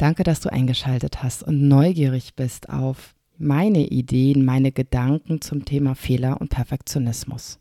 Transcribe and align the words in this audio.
Danke, 0.00 0.22
dass 0.22 0.40
du 0.40 0.50
eingeschaltet 0.50 1.22
hast 1.22 1.42
und 1.42 1.68
neugierig 1.68 2.34
bist 2.34 2.70
auf 2.70 3.14
meine 3.36 3.86
Ideen, 3.86 4.46
meine 4.46 4.72
Gedanken 4.72 5.42
zum 5.42 5.66
Thema 5.66 5.94
Fehler 5.94 6.40
und 6.40 6.48
Perfektionismus. 6.48 7.58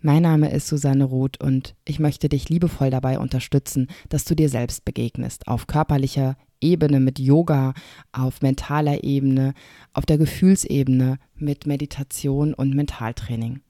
Mein 0.00 0.22
Name 0.22 0.52
ist 0.52 0.68
Susanne 0.68 1.02
Roth 1.02 1.42
und 1.42 1.74
ich 1.84 1.98
möchte 1.98 2.28
dich 2.28 2.48
liebevoll 2.48 2.90
dabei 2.90 3.18
unterstützen, 3.18 3.88
dass 4.08 4.24
du 4.24 4.36
dir 4.36 4.48
selbst 4.48 4.84
begegnest, 4.84 5.48
auf 5.48 5.66
körperlicher 5.66 6.36
Ebene 6.60 7.00
mit 7.00 7.18
Yoga, 7.18 7.74
auf 8.12 8.40
mentaler 8.40 9.02
Ebene, 9.02 9.52
auf 9.92 10.06
der 10.06 10.18
Gefühlsebene 10.18 11.18
mit 11.34 11.66
Meditation 11.66 12.54
und 12.54 12.72
Mentaltraining. 12.72 13.62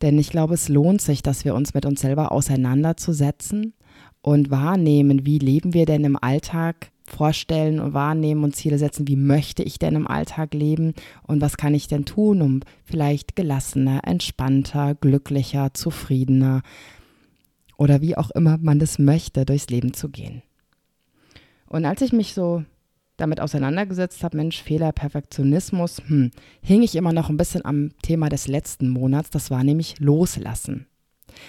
Denn 0.00 0.16
ich 0.16 0.30
glaube, 0.30 0.54
es 0.54 0.68
lohnt 0.68 1.00
sich, 1.00 1.22
dass 1.22 1.44
wir 1.44 1.56
uns 1.56 1.74
mit 1.74 1.86
uns 1.86 2.02
selber 2.02 2.30
auseinanderzusetzen 2.30 3.74
und 4.22 4.52
wahrnehmen, 4.52 5.26
wie 5.26 5.40
leben 5.40 5.74
wir 5.74 5.86
denn 5.86 6.04
im 6.04 6.16
Alltag 6.16 6.92
vorstellen 7.10 7.80
und 7.80 7.94
wahrnehmen 7.94 8.44
und 8.44 8.56
Ziele 8.56 8.78
setzen, 8.78 9.08
wie 9.08 9.16
möchte 9.16 9.62
ich 9.62 9.78
denn 9.78 9.96
im 9.96 10.06
Alltag 10.06 10.54
leben 10.54 10.94
und 11.22 11.40
was 11.40 11.56
kann 11.56 11.74
ich 11.74 11.88
denn 11.88 12.04
tun, 12.04 12.40
um 12.40 12.60
vielleicht 12.84 13.36
gelassener, 13.36 14.00
entspannter, 14.04 14.94
glücklicher, 14.94 15.74
zufriedener 15.74 16.62
oder 17.76 18.00
wie 18.00 18.16
auch 18.16 18.30
immer 18.30 18.58
man 18.58 18.78
das 18.78 18.98
möchte, 18.98 19.44
durchs 19.44 19.68
Leben 19.68 19.94
zu 19.94 20.08
gehen. 20.08 20.42
Und 21.66 21.84
als 21.84 22.02
ich 22.02 22.12
mich 22.12 22.34
so 22.34 22.64
damit 23.16 23.40
auseinandergesetzt 23.40 24.24
habe, 24.24 24.36
Mensch, 24.36 24.62
Fehler, 24.62 24.92
Perfektionismus, 24.92 26.02
hm, 26.06 26.30
hing 26.62 26.82
ich 26.82 26.96
immer 26.96 27.12
noch 27.12 27.28
ein 27.28 27.36
bisschen 27.36 27.64
am 27.64 27.90
Thema 28.02 28.28
des 28.28 28.48
letzten 28.48 28.88
Monats, 28.88 29.30
das 29.30 29.50
war 29.50 29.62
nämlich 29.62 30.00
Loslassen. 30.00 30.86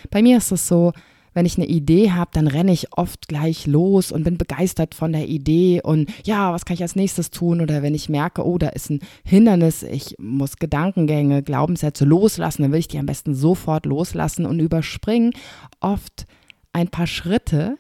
Bei 0.10 0.22
mir 0.22 0.38
ist 0.38 0.52
es 0.52 0.68
so, 0.68 0.94
wenn 1.34 1.46
ich 1.46 1.58
eine 1.58 1.68
Idee 1.68 2.12
habe, 2.12 2.32
dann 2.34 2.48
renne 2.48 2.72
ich 2.72 2.98
oft 2.98 3.28
gleich 3.28 3.68
los 3.68 4.12
und 4.12 4.24
bin 4.24 4.38
begeistert 4.38 4.96
von 4.96 5.14
der 5.14 5.28
Idee 5.28 5.82
und 5.82 6.12
ja, 6.26 6.52
was 6.52 6.66
kann 6.66 6.74
ich 6.74 6.82
als 6.82 6.96
nächstes 6.96 7.32
tun? 7.32 7.62
Oder 7.62 7.82
wenn 7.82 7.96
ich 7.96 8.10
merke, 8.10 8.46
oh, 8.46 8.58
da 8.58 8.70
ist 8.70 8.90
ein 8.90 9.00
Hindernis, 9.24 9.84
ich 9.84 10.16
muss 10.20 10.58
Gedankengänge, 10.58 11.44
Glaubenssätze 11.44 12.06
loslassen, 12.06 12.64
dann 12.64 12.72
will 12.72 12.80
ich 12.80 12.88
die 12.88 13.00
am 13.00 13.06
besten 13.06 13.34
sofort 13.34 13.86
loslassen 13.86 14.46
und 14.46 14.60
überspringen 14.60 15.32
oft 15.80 16.26
ein 16.74 16.90
paar 16.90 17.08
Schritte, 17.08 17.78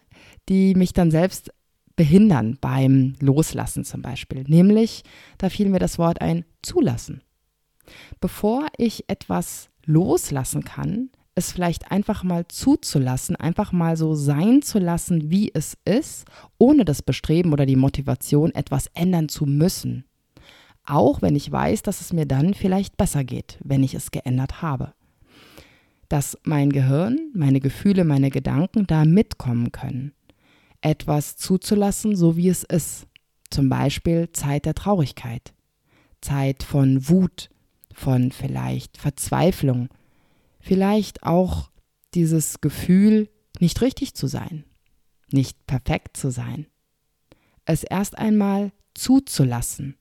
die 0.50 0.76
mich 0.76 0.94
dann 0.94 1.12
selbst 1.12 1.52
behindern 1.96 2.58
beim 2.60 3.14
Loslassen 3.20 3.84
zum 3.84 4.02
Beispiel. 4.02 4.44
Nämlich, 4.48 5.04
da 5.38 5.50
fiel 5.50 5.70
mir 5.70 5.80
das 5.80 6.00
Wort 6.00 6.22
ein, 6.22 6.46
zulassen. 6.62 7.22
Bevor 8.20 8.68
ich 8.78 9.10
etwas 9.10 9.70
loslassen 9.86 10.64
kann, 10.64 11.10
es 11.42 11.52
vielleicht 11.52 11.92
einfach 11.92 12.24
mal 12.24 12.48
zuzulassen, 12.48 13.36
einfach 13.36 13.72
mal 13.72 13.98
so 13.98 14.16
sein 14.16 14.62
zu 14.62 14.80
lassen, 14.80 15.30
wie 15.30 15.52
es 15.54 15.78
ist, 15.86 16.26
ohne 16.58 16.86
das 16.86 17.02
Bestreben 17.02 17.52
oder 17.54 17.66
die 17.66 17.76
Motivation, 17.76 18.52
etwas 18.56 18.88
ändern 18.94 19.28
zu 19.28 19.46
müssen. 19.46 20.06
Auch 20.86 21.22
wenn 21.22 21.36
ich 21.36 21.52
weiß, 21.52 21.84
dass 21.84 22.02
es 22.02 22.14
mir 22.14 22.26
dann 22.26 22.54
vielleicht 22.54 22.98
besser 22.98 23.24
geht, 23.24 23.58
wenn 23.64 23.84
ich 23.84 23.94
es 23.94 24.12
geändert 24.12 24.62
habe. 24.62 24.94
Dass 26.10 26.38
mein 26.44 26.72
Gehirn, 26.72 27.32
meine 27.34 27.60
Gefühle, 27.60 28.04
meine 28.04 28.30
Gedanken 28.30 28.88
da 28.88 29.06
mitkommen 29.06 29.72
können. 29.72 30.14
Etwas 30.82 31.36
zuzulassen, 31.38 32.16
so 32.16 32.36
wie 32.36 32.50
es 32.50 32.64
ist. 32.64 33.08
Zum 33.50 33.70
Beispiel 33.70 34.32
Zeit 34.32 34.66
der 34.66 34.76
Traurigkeit, 34.76 35.54
Zeit 36.22 36.64
von 36.64 37.08
Wut, 37.10 37.50
von 37.94 38.32
vielleicht 38.32 38.98
Verzweiflung, 38.98 39.90
vielleicht 40.62 41.24
auch 41.24 41.70
dieses 42.14 42.62
Gefühl, 42.62 43.30
nicht 43.60 43.82
richtig 43.82 44.14
zu 44.16 44.28
sein, 44.28 44.66
nicht 45.32 45.66
perfekt 45.68 46.18
zu 46.18 46.32
sein. 46.32 46.68
Es 47.66 47.84
erst 47.84 48.18
einmal 48.18 48.72
zuzulassen. 48.94 49.96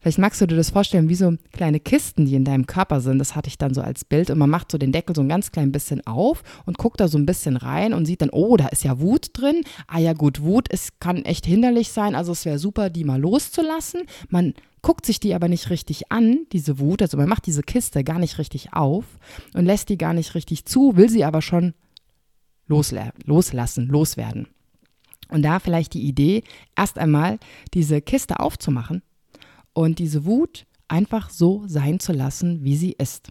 Vielleicht 0.00 0.18
magst 0.18 0.40
du 0.40 0.46
dir 0.46 0.56
das 0.56 0.70
vorstellen, 0.70 1.08
wie 1.08 1.16
so 1.16 1.34
kleine 1.52 1.80
Kisten, 1.80 2.24
die 2.24 2.36
in 2.36 2.44
deinem 2.44 2.66
Körper 2.66 3.00
sind. 3.00 3.18
Das 3.18 3.34
hatte 3.34 3.48
ich 3.48 3.58
dann 3.58 3.74
so 3.74 3.80
als 3.80 4.04
Bild. 4.04 4.30
Und 4.30 4.38
man 4.38 4.48
macht 4.48 4.70
so 4.70 4.78
den 4.78 4.92
Deckel 4.92 5.16
so 5.16 5.22
ein 5.22 5.28
ganz 5.28 5.50
klein 5.50 5.72
bisschen 5.72 6.06
auf 6.06 6.42
und 6.66 6.78
guckt 6.78 7.00
da 7.00 7.08
so 7.08 7.18
ein 7.18 7.26
bisschen 7.26 7.56
rein 7.56 7.92
und 7.92 8.06
sieht 8.06 8.22
dann, 8.22 8.30
oh, 8.30 8.56
da 8.56 8.68
ist 8.68 8.84
ja 8.84 9.00
Wut 9.00 9.30
drin. 9.32 9.62
Ah 9.88 9.98
ja, 9.98 10.12
gut, 10.12 10.40
Wut 10.40 10.68
ist, 10.68 11.00
kann 11.00 11.24
echt 11.24 11.46
hinderlich 11.46 11.90
sein. 11.90 12.14
Also 12.14 12.30
es 12.30 12.44
wäre 12.44 12.60
super, 12.60 12.90
die 12.90 13.02
mal 13.02 13.20
loszulassen. 13.20 14.02
Man 14.28 14.54
guckt 14.82 15.06
sich 15.06 15.20
die 15.20 15.34
aber 15.34 15.48
nicht 15.48 15.70
richtig 15.70 16.10
an, 16.10 16.46
diese 16.52 16.78
Wut, 16.78 17.02
also 17.02 17.16
man 17.16 17.28
macht 17.28 17.46
diese 17.46 17.62
Kiste 17.62 18.04
gar 18.04 18.18
nicht 18.18 18.38
richtig 18.38 18.72
auf 18.72 19.04
und 19.54 19.64
lässt 19.64 19.88
die 19.88 19.98
gar 19.98 20.12
nicht 20.12 20.34
richtig 20.34 20.64
zu, 20.64 20.96
will 20.96 21.08
sie 21.08 21.24
aber 21.24 21.42
schon 21.42 21.74
loslassen, 22.66 23.86
loswerden. 23.86 24.48
Und 25.28 25.42
da 25.42 25.58
vielleicht 25.58 25.94
die 25.94 26.02
Idee, 26.02 26.42
erst 26.76 26.98
einmal 26.98 27.38
diese 27.74 28.00
Kiste 28.00 28.40
aufzumachen 28.40 29.02
und 29.72 29.98
diese 29.98 30.24
Wut 30.24 30.66
einfach 30.88 31.30
so 31.30 31.64
sein 31.66 32.00
zu 32.00 32.12
lassen, 32.12 32.64
wie 32.64 32.76
sie 32.76 32.92
ist. 32.92 33.30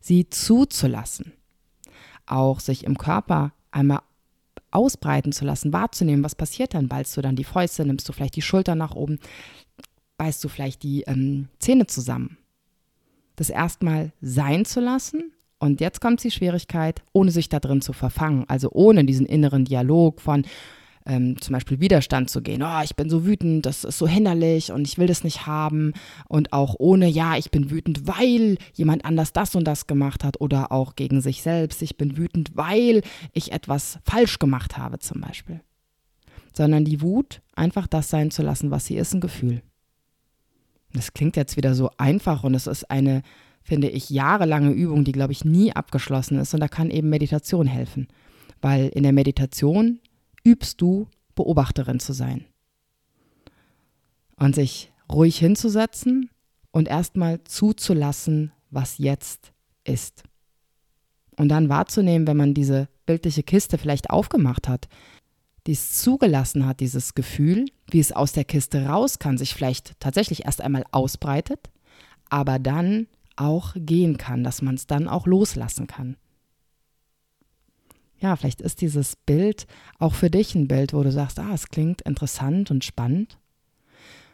Sie 0.00 0.28
zuzulassen. 0.28 1.32
Auch 2.26 2.60
sich 2.60 2.84
im 2.84 2.98
Körper 2.98 3.52
einmal 3.70 4.00
ausbreiten 4.70 5.32
zu 5.32 5.44
lassen, 5.44 5.72
wahrzunehmen, 5.72 6.24
was 6.24 6.34
passiert 6.34 6.74
dann. 6.74 6.88
Ballst 6.88 7.16
du 7.16 7.22
dann 7.22 7.36
die 7.36 7.44
Fäuste, 7.44 7.84
nimmst 7.84 8.08
du 8.08 8.12
vielleicht 8.12 8.36
die 8.36 8.42
Schulter 8.42 8.74
nach 8.74 8.94
oben, 8.94 9.18
beißt 10.22 10.44
du 10.44 10.48
vielleicht 10.48 10.84
die 10.84 11.02
ähm, 11.08 11.48
Zähne 11.58 11.88
zusammen. 11.88 12.38
Das 13.34 13.50
erstmal 13.50 14.12
sein 14.20 14.64
zu 14.64 14.78
lassen 14.78 15.32
und 15.58 15.80
jetzt 15.80 16.00
kommt 16.00 16.22
die 16.22 16.30
Schwierigkeit, 16.30 17.02
ohne 17.12 17.32
sich 17.32 17.48
da 17.48 17.58
drin 17.58 17.82
zu 17.82 17.92
verfangen, 17.92 18.44
also 18.46 18.70
ohne 18.70 19.04
diesen 19.04 19.26
inneren 19.26 19.64
Dialog 19.64 20.20
von 20.20 20.44
ähm, 21.06 21.40
zum 21.40 21.54
Beispiel 21.54 21.80
Widerstand 21.80 22.30
zu 22.30 22.40
gehen. 22.40 22.62
Oh, 22.62 22.82
ich 22.84 22.94
bin 22.94 23.10
so 23.10 23.26
wütend, 23.26 23.66
das 23.66 23.82
ist 23.82 23.98
so 23.98 24.06
hinderlich 24.06 24.70
und 24.70 24.86
ich 24.86 24.96
will 24.96 25.08
das 25.08 25.24
nicht 25.24 25.44
haben. 25.48 25.92
Und 26.28 26.52
auch 26.52 26.76
ohne, 26.78 27.08
ja, 27.08 27.36
ich 27.36 27.50
bin 27.50 27.72
wütend, 27.72 28.06
weil 28.06 28.58
jemand 28.74 29.04
anders 29.04 29.32
das 29.32 29.56
und 29.56 29.64
das 29.64 29.88
gemacht 29.88 30.22
hat 30.22 30.40
oder 30.40 30.70
auch 30.70 30.94
gegen 30.94 31.20
sich 31.20 31.42
selbst. 31.42 31.82
Ich 31.82 31.96
bin 31.96 32.16
wütend, 32.16 32.52
weil 32.54 33.02
ich 33.32 33.50
etwas 33.50 33.98
falsch 34.04 34.38
gemacht 34.38 34.78
habe 34.78 35.00
zum 35.00 35.20
Beispiel. 35.20 35.62
Sondern 36.52 36.84
die 36.84 37.00
Wut 37.00 37.42
einfach 37.56 37.88
das 37.88 38.08
sein 38.08 38.30
zu 38.30 38.42
lassen, 38.42 38.70
was 38.70 38.86
sie 38.86 38.94
ist, 38.94 39.14
ein 39.14 39.20
Gefühl. 39.20 39.62
Das 40.94 41.14
klingt 41.14 41.36
jetzt 41.36 41.56
wieder 41.56 41.74
so 41.74 41.90
einfach 41.96 42.44
und 42.44 42.54
es 42.54 42.66
ist 42.66 42.90
eine, 42.90 43.22
finde 43.62 43.88
ich, 43.88 44.10
jahrelange 44.10 44.70
Übung, 44.70 45.04
die, 45.04 45.12
glaube 45.12 45.32
ich, 45.32 45.44
nie 45.44 45.72
abgeschlossen 45.72 46.38
ist. 46.38 46.52
Und 46.54 46.60
da 46.60 46.68
kann 46.68 46.90
eben 46.90 47.08
Meditation 47.08 47.66
helfen. 47.66 48.08
Weil 48.60 48.88
in 48.88 49.02
der 49.02 49.12
Meditation 49.12 50.00
übst 50.44 50.80
du, 50.80 51.08
Beobachterin 51.34 51.98
zu 51.98 52.12
sein. 52.12 52.44
Und 54.36 54.54
sich 54.54 54.92
ruhig 55.10 55.38
hinzusetzen 55.38 56.30
und 56.70 56.88
erstmal 56.88 57.42
zuzulassen, 57.44 58.52
was 58.70 58.98
jetzt 58.98 59.52
ist. 59.84 60.24
Und 61.36 61.48
dann 61.48 61.68
wahrzunehmen, 61.68 62.26
wenn 62.26 62.36
man 62.36 62.54
diese 62.54 62.88
bildliche 63.06 63.42
Kiste 63.42 63.78
vielleicht 63.78 64.10
aufgemacht 64.10 64.68
hat, 64.68 64.88
dies 65.66 65.98
zugelassen 65.98 66.66
hat, 66.66 66.80
dieses 66.80 67.14
Gefühl, 67.14 67.66
wie 67.90 68.00
es 68.00 68.12
aus 68.12 68.32
der 68.32 68.44
Kiste 68.44 68.86
raus 68.86 69.18
kann, 69.18 69.38
sich 69.38 69.54
vielleicht 69.54 69.98
tatsächlich 70.00 70.44
erst 70.44 70.60
einmal 70.60 70.84
ausbreitet, 70.90 71.70
aber 72.28 72.58
dann 72.58 73.06
auch 73.36 73.74
gehen 73.76 74.18
kann, 74.18 74.44
dass 74.44 74.62
man 74.62 74.74
es 74.74 74.86
dann 74.86 75.08
auch 75.08 75.26
loslassen 75.26 75.86
kann. 75.86 76.16
Ja, 78.18 78.36
vielleicht 78.36 78.60
ist 78.60 78.80
dieses 78.80 79.16
Bild 79.16 79.66
auch 79.98 80.14
für 80.14 80.30
dich 80.30 80.54
ein 80.54 80.68
Bild, 80.68 80.92
wo 80.92 81.02
du 81.02 81.10
sagst, 81.10 81.38
ah, 81.40 81.54
es 81.54 81.68
klingt 81.68 82.02
interessant 82.02 82.70
und 82.70 82.84
spannend. 82.84 83.38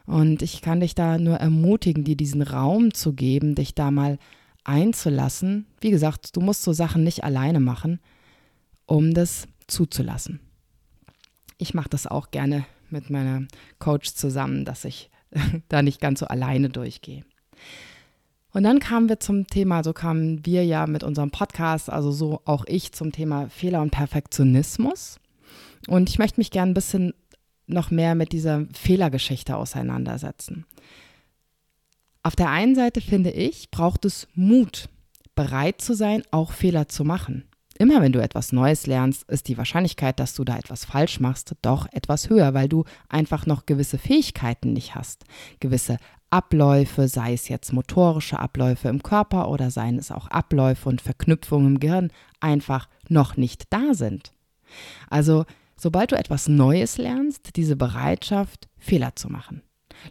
Und 0.04 0.42
ich 0.42 0.62
kann 0.62 0.80
dich 0.80 0.94
da 0.94 1.18
nur 1.18 1.36
ermutigen, 1.36 2.04
dir 2.04 2.16
diesen 2.16 2.42
Raum 2.42 2.92
zu 2.92 3.12
geben, 3.14 3.54
dich 3.54 3.74
da 3.74 3.90
mal 3.90 4.18
einzulassen. 4.64 5.66
Wie 5.80 5.90
gesagt, 5.90 6.36
du 6.36 6.40
musst 6.40 6.62
so 6.62 6.72
Sachen 6.72 7.04
nicht 7.04 7.24
alleine 7.24 7.60
machen, 7.60 8.00
um 8.86 9.14
das 9.14 9.46
zuzulassen 9.66 10.40
ich 11.58 11.74
mache 11.74 11.88
das 11.88 12.06
auch 12.06 12.30
gerne 12.30 12.64
mit 12.90 13.10
meiner 13.10 13.46
Coach 13.78 14.14
zusammen, 14.14 14.64
dass 14.64 14.84
ich 14.84 15.10
da 15.68 15.82
nicht 15.82 16.00
ganz 16.00 16.20
so 16.20 16.26
alleine 16.26 16.70
durchgehe. 16.70 17.24
Und 18.52 18.62
dann 18.62 18.80
kamen 18.80 19.08
wir 19.08 19.20
zum 19.20 19.46
Thema, 19.46 19.84
so 19.84 19.92
kamen 19.92 20.44
wir 20.46 20.64
ja 20.64 20.86
mit 20.86 21.04
unserem 21.04 21.30
Podcast, 21.30 21.90
also 21.90 22.10
so 22.10 22.40
auch 22.44 22.64
ich 22.66 22.92
zum 22.92 23.12
Thema 23.12 23.48
Fehler 23.50 23.82
und 23.82 23.90
Perfektionismus. 23.90 25.20
Und 25.86 26.08
ich 26.08 26.18
möchte 26.18 26.40
mich 26.40 26.50
gerne 26.50 26.72
ein 26.72 26.74
bisschen 26.74 27.12
noch 27.66 27.90
mehr 27.90 28.14
mit 28.14 28.32
dieser 28.32 28.66
Fehlergeschichte 28.72 29.56
auseinandersetzen. 29.56 30.64
Auf 32.22 32.36
der 32.36 32.50
einen 32.50 32.74
Seite 32.74 33.00
finde 33.00 33.30
ich, 33.30 33.70
braucht 33.70 34.04
es 34.04 34.26
Mut, 34.34 34.88
bereit 35.34 35.80
zu 35.80 35.94
sein, 35.94 36.22
auch 36.30 36.52
Fehler 36.52 36.88
zu 36.88 37.04
machen. 37.04 37.44
Immer 37.78 38.02
wenn 38.02 38.12
du 38.12 38.20
etwas 38.20 38.50
Neues 38.50 38.88
lernst, 38.88 39.22
ist 39.30 39.46
die 39.46 39.56
Wahrscheinlichkeit, 39.56 40.18
dass 40.18 40.34
du 40.34 40.42
da 40.42 40.58
etwas 40.58 40.84
falsch 40.84 41.20
machst, 41.20 41.54
doch 41.62 41.86
etwas 41.92 42.28
höher, 42.28 42.52
weil 42.52 42.68
du 42.68 42.84
einfach 43.08 43.46
noch 43.46 43.66
gewisse 43.66 43.98
Fähigkeiten 43.98 44.72
nicht 44.72 44.96
hast. 44.96 45.24
Gewisse 45.60 45.98
Abläufe, 46.28 47.06
sei 47.06 47.34
es 47.34 47.48
jetzt 47.48 47.72
motorische 47.72 48.40
Abläufe 48.40 48.88
im 48.88 49.02
Körper 49.02 49.48
oder 49.48 49.70
seien 49.70 49.96
es 49.96 50.10
auch 50.10 50.26
Abläufe 50.26 50.88
und 50.88 51.00
Verknüpfungen 51.00 51.74
im 51.74 51.80
Gehirn, 51.80 52.10
einfach 52.40 52.88
noch 53.08 53.36
nicht 53.36 53.64
da 53.70 53.94
sind. 53.94 54.32
Also, 55.08 55.44
sobald 55.76 56.10
du 56.10 56.18
etwas 56.18 56.48
Neues 56.48 56.98
lernst, 56.98 57.54
diese 57.54 57.76
Bereitschaft, 57.76 58.68
Fehler 58.76 59.14
zu 59.14 59.30
machen. 59.30 59.62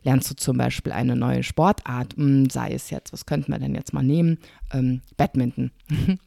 Lernst 0.03 0.29
du 0.29 0.35
zum 0.35 0.57
Beispiel 0.57 0.91
eine 0.91 1.15
neue 1.15 1.43
Sportart, 1.43 2.15
hm, 2.15 2.49
sei 2.49 2.73
es 2.73 2.89
jetzt, 2.89 3.13
was 3.13 3.25
könnten 3.25 3.51
wir 3.51 3.59
denn 3.59 3.75
jetzt 3.75 3.93
mal 3.93 4.03
nehmen? 4.03 4.37
Ähm, 4.73 5.01
Badminton. 5.17 5.71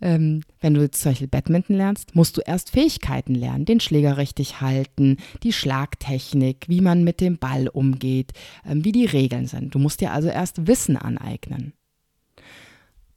ähm, 0.00 0.42
wenn 0.60 0.74
du 0.74 0.80
jetzt 0.80 1.00
zum 1.00 1.12
Beispiel 1.12 1.28
Badminton 1.28 1.76
lernst, 1.76 2.14
musst 2.14 2.36
du 2.36 2.40
erst 2.40 2.70
Fähigkeiten 2.70 3.34
lernen, 3.34 3.64
den 3.64 3.80
Schläger 3.80 4.16
richtig 4.16 4.60
halten, 4.60 5.16
die 5.42 5.52
Schlagtechnik, 5.52 6.66
wie 6.68 6.80
man 6.80 7.04
mit 7.04 7.20
dem 7.20 7.38
Ball 7.38 7.68
umgeht, 7.68 8.32
ähm, 8.68 8.84
wie 8.84 8.92
die 8.92 9.06
Regeln 9.06 9.46
sind. 9.46 9.74
Du 9.74 9.78
musst 9.78 10.00
dir 10.00 10.12
also 10.12 10.28
erst 10.28 10.66
Wissen 10.66 10.96
aneignen. 10.96 11.72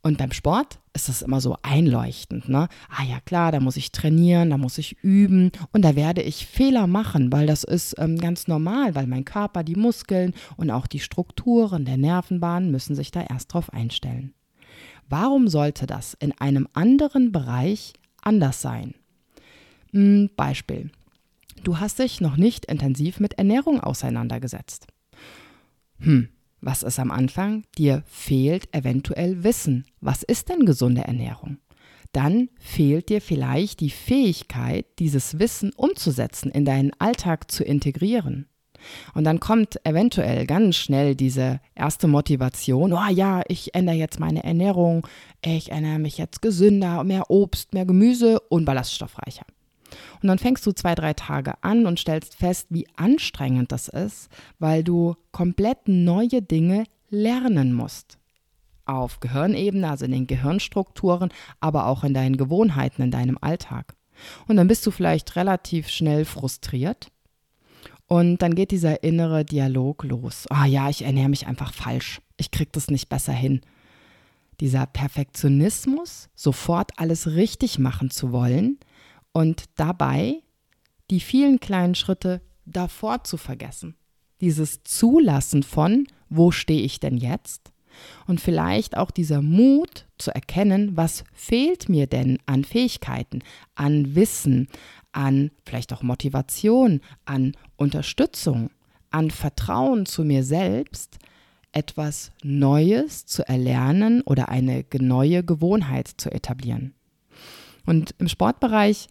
Und 0.04 0.18
beim 0.18 0.32
Sport 0.32 0.80
ist 0.94 1.10
das 1.10 1.22
immer 1.22 1.42
so 1.42 1.58
einleuchtend. 1.62 2.50
Ne? 2.50 2.68
Ah 2.90 3.04
ja, 3.04 3.20
klar, 3.20 3.52
da 3.52 3.60
muss 3.60 3.78
ich 3.78 3.92
trainieren, 3.92 4.50
da 4.50 4.58
muss 4.58 4.80
ich 4.80 4.98
üben 5.04 5.52
und 5.72 5.84
da 5.84 5.96
werde 5.96 6.24
ich 6.24 6.48
Fehler 6.48 6.88
machen, 6.88 7.32
weil 7.32 7.46
das 7.46 7.64
ist 7.64 7.96
ähm, 8.00 8.18
ganz 8.18 8.48
normal, 8.48 8.96
weil 8.96 9.06
mein 9.06 9.26
Körper, 9.26 9.64
die 9.64 9.76
Muskeln 9.76 10.34
und 10.58 10.72
auch 10.72 10.88
die 10.88 11.00
Strukturen 11.00 11.86
der 11.86 11.98
Nervenbahnen 11.98 12.72
müssen 12.72 12.96
sich 12.96 13.12
da 13.12 13.22
erst 13.22 13.54
drauf 13.54 13.72
einstellen. 13.72 14.34
Warum 15.08 15.48
sollte 15.48 15.86
das 15.86 16.16
in 16.16 16.32
einem 16.40 16.68
anderen 16.74 17.32
Bereich 17.32 17.94
anders 18.24 18.62
sein? 18.62 18.96
Hm, 19.92 20.32
Beispiel. 20.36 20.90
Du 21.64 21.80
hast 21.80 22.00
dich 22.00 22.22
noch 22.22 22.38
nicht 22.38 22.66
intensiv 22.66 23.20
mit 23.20 23.34
Ernährung 23.34 23.80
auseinandergesetzt. 23.80 24.88
Hm, 26.00 26.30
was 26.62 26.84
ist 26.84 27.00
am 27.00 27.12
Anfang? 27.12 27.64
Dir 27.78 28.04
fehlt 28.06 28.74
eventuell 28.74 29.44
Wissen. 29.44 29.86
Was 30.00 30.24
ist 30.24 30.50
denn 30.50 30.66
gesunde 30.66 31.02
Ernährung? 31.02 31.58
Dann 32.14 32.50
fehlt 32.60 33.10
dir 33.10 33.22
vielleicht 33.22 33.80
die 33.80 33.90
Fähigkeit, 33.90 34.86
dieses 35.00 35.40
Wissen 35.40 35.72
umzusetzen, 35.76 36.52
in 36.52 36.66
deinen 36.66 36.92
Alltag 37.00 37.50
zu 37.52 37.64
integrieren. 37.64 38.48
Und 39.14 39.24
dann 39.24 39.40
kommt 39.40 39.84
eventuell 39.86 40.46
ganz 40.46 40.76
schnell 40.76 41.16
diese 41.16 41.60
erste 41.76 42.08
Motivation, 42.08 42.94
oh 42.94 43.10
ja, 43.12 43.44
ich 43.48 43.76
ändere 43.76 43.96
jetzt 43.96 44.20
meine 44.20 44.44
Ernährung, 44.44 45.08
ich 45.46 45.72
ernähre 45.72 46.00
mich 46.00 46.18
jetzt 46.18 46.42
gesünder, 46.42 47.04
mehr 47.04 47.30
Obst, 47.30 47.74
mehr 47.74 47.86
Gemüse 47.86 48.40
und 48.40 48.66
ballaststoffreicher. 48.66 49.46
Und 50.22 50.28
dann 50.28 50.40
fängst 50.40 50.66
du 50.66 50.72
zwei, 50.72 50.96
drei 50.96 51.14
Tage 51.14 51.54
an 51.64 51.86
und 51.86 52.00
stellst 52.00 52.36
fest, 52.36 52.68
wie 52.70 52.88
anstrengend 52.96 53.72
das 53.72 53.88
ist, 53.88 54.30
weil 54.60 54.84
du 54.84 55.16
komplett 55.32 55.88
neue 55.88 56.42
Dinge 56.42 56.86
lernen 57.10 57.74
musst. 57.74 58.18
Auf 58.86 59.20
Gehirnebene, 59.20 59.90
also 59.90 60.06
in 60.06 60.12
den 60.12 60.28
Gehirnstrukturen, 60.28 61.32
aber 61.60 61.88
auch 61.88 62.04
in 62.04 62.14
deinen 62.14 62.38
Gewohnheiten, 62.38 63.02
in 63.04 63.12
deinem 63.12 63.38
Alltag. 63.40 63.96
Und 64.48 64.58
dann 64.58 64.68
bist 64.68 64.86
du 64.86 64.92
vielleicht 64.92 65.36
relativ 65.36 65.90
schnell 65.90 66.26
frustriert 66.26 67.12
und 68.12 68.42
dann 68.42 68.56
geht 68.56 68.72
dieser 68.72 69.04
innere 69.04 69.46
Dialog 69.46 70.04
los. 70.04 70.46
Ah 70.50 70.66
ja, 70.66 70.90
ich 70.90 71.04
ernähre 71.04 71.30
mich 71.30 71.48
einfach 71.48 71.74
falsch. 71.74 72.20
Ich 72.36 72.52
kriege 72.52 72.72
das 72.74 72.92
nicht 72.92 73.08
besser 73.08 73.32
hin. 73.32 73.62
Dieser 74.60 74.86
Perfektionismus, 74.86 76.28
sofort 76.36 76.92
alles 76.98 77.36
richtig 77.36 77.80
machen 77.80 78.10
zu 78.10 78.34
wollen 78.34 78.80
und 79.34 79.66
dabei 79.76 80.42
die 81.10 81.20
vielen 81.20 81.60
kleinen 81.60 81.96
Schritte 81.96 82.42
davor 82.66 83.24
zu 83.24 83.38
vergessen. 83.38 83.96
Dieses 84.40 84.84
Zulassen 84.84 85.64
von, 85.64 86.08
wo 86.30 86.52
stehe 86.52 86.82
ich 86.82 87.00
denn 87.00 87.18
jetzt? 87.18 87.72
Und 88.26 88.40
vielleicht 88.40 88.96
auch 88.98 89.12
dieser 89.12 89.42
Mut 89.42 90.08
zu 90.18 90.34
erkennen, 90.34 90.96
was 90.96 91.24
fehlt 91.34 91.90
mir 91.90 92.08
denn 92.08 92.40
an 92.46 92.64
Fähigkeiten, 92.64 93.44
an 93.76 94.16
Wissen, 94.16 94.70
an 95.12 95.52
vielleicht 95.66 95.92
auch 95.94 96.02
Motivation, 96.02 97.02
an 97.26 97.52
Unterstützung, 97.76 98.70
an 99.10 99.30
Vertrauen 99.30 100.06
zu 100.06 100.24
mir 100.24 100.44
selbst, 100.44 101.20
etwas 101.74 102.32
Neues 102.44 103.26
zu 103.26 103.48
erlernen 103.48 104.22
oder 104.22 104.50
eine 104.50 104.86
neue 105.00 105.44
Gewohnheit 105.44 106.08
zu 106.18 106.32
etablieren. 106.32 106.94
Und 107.86 108.16
im 108.20 108.28
Sportbereich 108.28 109.08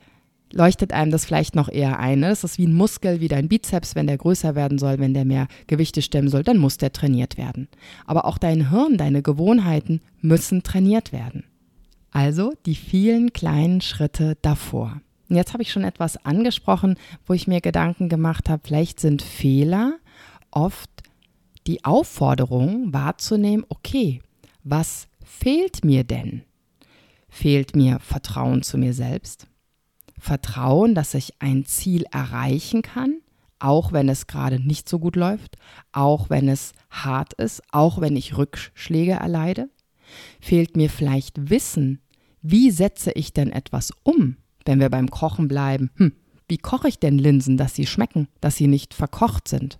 leuchtet 0.53 0.93
einem 0.93 1.11
das 1.11 1.25
vielleicht 1.25 1.55
noch 1.55 1.69
eher 1.69 1.99
ein. 1.99 2.23
Das 2.23 2.45
ist 2.45 2.59
wie 2.59 2.67
ein 2.67 2.75
Muskel, 2.75 3.21
wie 3.21 3.29
dein 3.29 3.49
Bizeps, 3.49 3.95
wenn 3.95 4.07
der 4.07 4.19
größer 4.19 4.55
werden 4.55 4.79
soll, 4.79 4.99
wenn 4.99 5.15
der 5.15 5.25
mehr 5.25 5.49
Gewichte 5.67 6.03
stemmen 6.03 6.29
soll, 6.29 6.43
dann 6.43 6.59
muss 6.59 6.79
der 6.79 6.93
trainiert 6.93 7.39
werden. 7.39 7.69
Aber 8.07 8.25
auch 8.25 8.39
dein 8.39 8.71
Hirn, 8.71 8.97
deine 8.97 9.23
Gewohnheiten 9.23 10.01
müssen 10.21 10.63
trainiert 10.63 11.13
werden. 11.13 11.45
Also 12.11 12.53
die 12.67 12.75
vielen 12.75 13.33
kleinen 13.33 13.81
Schritte 13.81 14.37
davor. 14.43 15.01
Und 15.29 15.37
jetzt 15.37 15.53
habe 15.53 15.63
ich 15.63 15.71
schon 15.71 15.85
etwas 15.85 16.25
angesprochen, 16.25 16.97
wo 17.25 17.35
ich 17.35 17.47
mir 17.47 17.61
Gedanken 17.61 18.09
gemacht 18.09 18.49
habe, 18.49 18.63
vielleicht 18.65 18.99
sind 18.99 19.23
Fehler 19.23 19.95
oft 20.51 20.91
die 21.69 21.85
Aufforderung 21.85 22.93
wahrzunehmen, 22.93 23.65
okay, 23.69 24.21
was 24.65 25.07
fehlt 25.25 25.85
mir 25.85 26.03
denn? 26.03 26.43
Fehlt 27.29 27.77
mir 27.77 28.01
Vertrauen 28.01 28.63
zu 28.63 28.77
mir 28.77 28.93
selbst? 28.93 29.47
Vertrauen, 30.21 30.95
dass 30.95 31.15
ich 31.15 31.35
ein 31.41 31.65
Ziel 31.65 32.05
erreichen 32.13 32.83
kann, 32.83 33.21
auch 33.59 33.93
wenn 33.93 34.09
es 34.09 34.27
gerade 34.27 34.61
nicht 34.61 34.89
so 34.89 34.99
gut 34.99 35.17
läuft, 35.17 35.57
auch 35.93 36.31
wenn 36.31 36.49
es 36.49 36.73
hart 36.91 37.33
ist, 37.35 37.63
auch 37.73 38.01
wenn 38.01 38.17
ich 38.17 38.37
Rückschläge 38.37 39.13
erleide? 39.13 39.69
Fehlt 40.41 40.77
mir 40.77 40.91
vielleicht 40.91 41.51
Wissen, 41.51 42.01
wie 42.43 42.71
setze 42.71 43.13
ich 43.13 43.33
denn 43.33 43.51
etwas 43.53 43.93
um? 44.03 44.37
wenn 44.65 44.81
wir 44.81 44.91
beim 44.91 45.11
Kochen 45.11 45.49
bleiben, 45.49 45.91
hm, 45.97 46.13
wie 46.49 46.59
koche 46.59 46.89
ich 46.89 46.99
denn 46.99 47.19
Linsen, 47.19 47.57
dass 47.57 47.75
sie 47.75 47.87
schmecken, 47.87 48.29
dass 48.41 48.57
sie 48.57 48.67
nicht 48.67 48.95
verkocht 48.95 49.49
sind? 49.49 49.79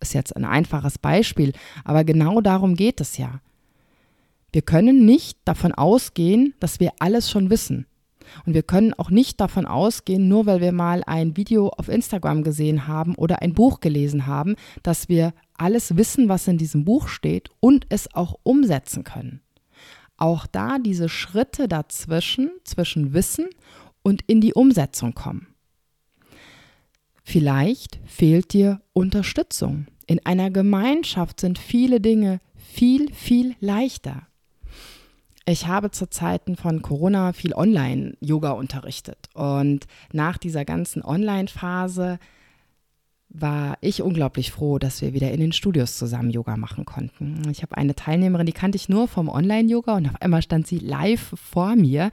Ist 0.00 0.14
jetzt 0.14 0.36
ein 0.36 0.44
einfaches 0.44 0.98
Beispiel, 0.98 1.52
aber 1.84 2.04
genau 2.04 2.40
darum 2.40 2.74
geht 2.74 3.00
es 3.00 3.16
ja. 3.16 3.40
Wir 4.52 4.62
können 4.62 5.06
nicht 5.06 5.38
davon 5.44 5.72
ausgehen, 5.72 6.54
dass 6.60 6.80
wir 6.80 6.92
alles 6.98 7.30
schon 7.30 7.50
wissen. 7.50 7.86
Und 8.46 8.54
wir 8.54 8.62
können 8.62 8.94
auch 8.94 9.10
nicht 9.10 9.40
davon 9.40 9.66
ausgehen, 9.66 10.28
nur 10.28 10.46
weil 10.46 10.60
wir 10.60 10.72
mal 10.72 11.02
ein 11.06 11.36
Video 11.36 11.68
auf 11.68 11.88
Instagram 11.88 12.42
gesehen 12.42 12.86
haben 12.86 13.14
oder 13.14 13.42
ein 13.42 13.54
Buch 13.54 13.80
gelesen 13.80 14.26
haben, 14.26 14.56
dass 14.82 15.08
wir 15.08 15.34
alles 15.56 15.96
wissen, 15.96 16.28
was 16.28 16.48
in 16.48 16.58
diesem 16.58 16.84
Buch 16.84 17.08
steht 17.08 17.50
und 17.60 17.86
es 17.88 18.14
auch 18.14 18.36
umsetzen 18.42 19.04
können. 19.04 19.40
Auch 20.16 20.46
da 20.46 20.78
diese 20.78 21.08
Schritte 21.08 21.68
dazwischen, 21.68 22.50
zwischen 22.64 23.12
Wissen 23.12 23.46
und 24.02 24.22
in 24.26 24.40
die 24.40 24.54
Umsetzung 24.54 25.14
kommen. 25.14 25.48
Vielleicht 27.24 28.00
fehlt 28.04 28.52
dir 28.52 28.80
Unterstützung. 28.92 29.86
In 30.06 30.24
einer 30.26 30.50
Gemeinschaft 30.50 31.40
sind 31.40 31.58
viele 31.58 32.00
Dinge 32.00 32.40
viel, 32.56 33.12
viel 33.12 33.54
leichter. 33.60 34.26
Ich 35.44 35.66
habe 35.66 35.90
zu 35.90 36.08
Zeiten 36.08 36.56
von 36.56 36.82
Corona 36.82 37.32
viel 37.32 37.52
Online-Yoga 37.54 38.52
unterrichtet 38.52 39.28
und 39.34 39.86
nach 40.12 40.38
dieser 40.38 40.64
ganzen 40.64 41.02
Online-Phase 41.02 42.18
war 43.28 43.78
ich 43.80 44.02
unglaublich 44.02 44.52
froh, 44.52 44.78
dass 44.78 45.00
wir 45.00 45.14
wieder 45.14 45.32
in 45.32 45.40
den 45.40 45.52
Studios 45.52 45.96
zusammen 45.96 46.30
Yoga 46.30 46.56
machen 46.56 46.84
konnten. 46.84 47.42
Ich 47.50 47.62
habe 47.62 47.76
eine 47.76 47.94
Teilnehmerin, 47.94 48.46
die 48.46 48.52
kannte 48.52 48.76
ich 48.76 48.88
nur 48.88 49.08
vom 49.08 49.28
Online-Yoga 49.28 49.96
und 49.96 50.08
auf 50.08 50.20
einmal 50.20 50.42
stand 50.42 50.66
sie 50.66 50.78
live 50.78 51.34
vor 51.34 51.74
mir 51.74 52.10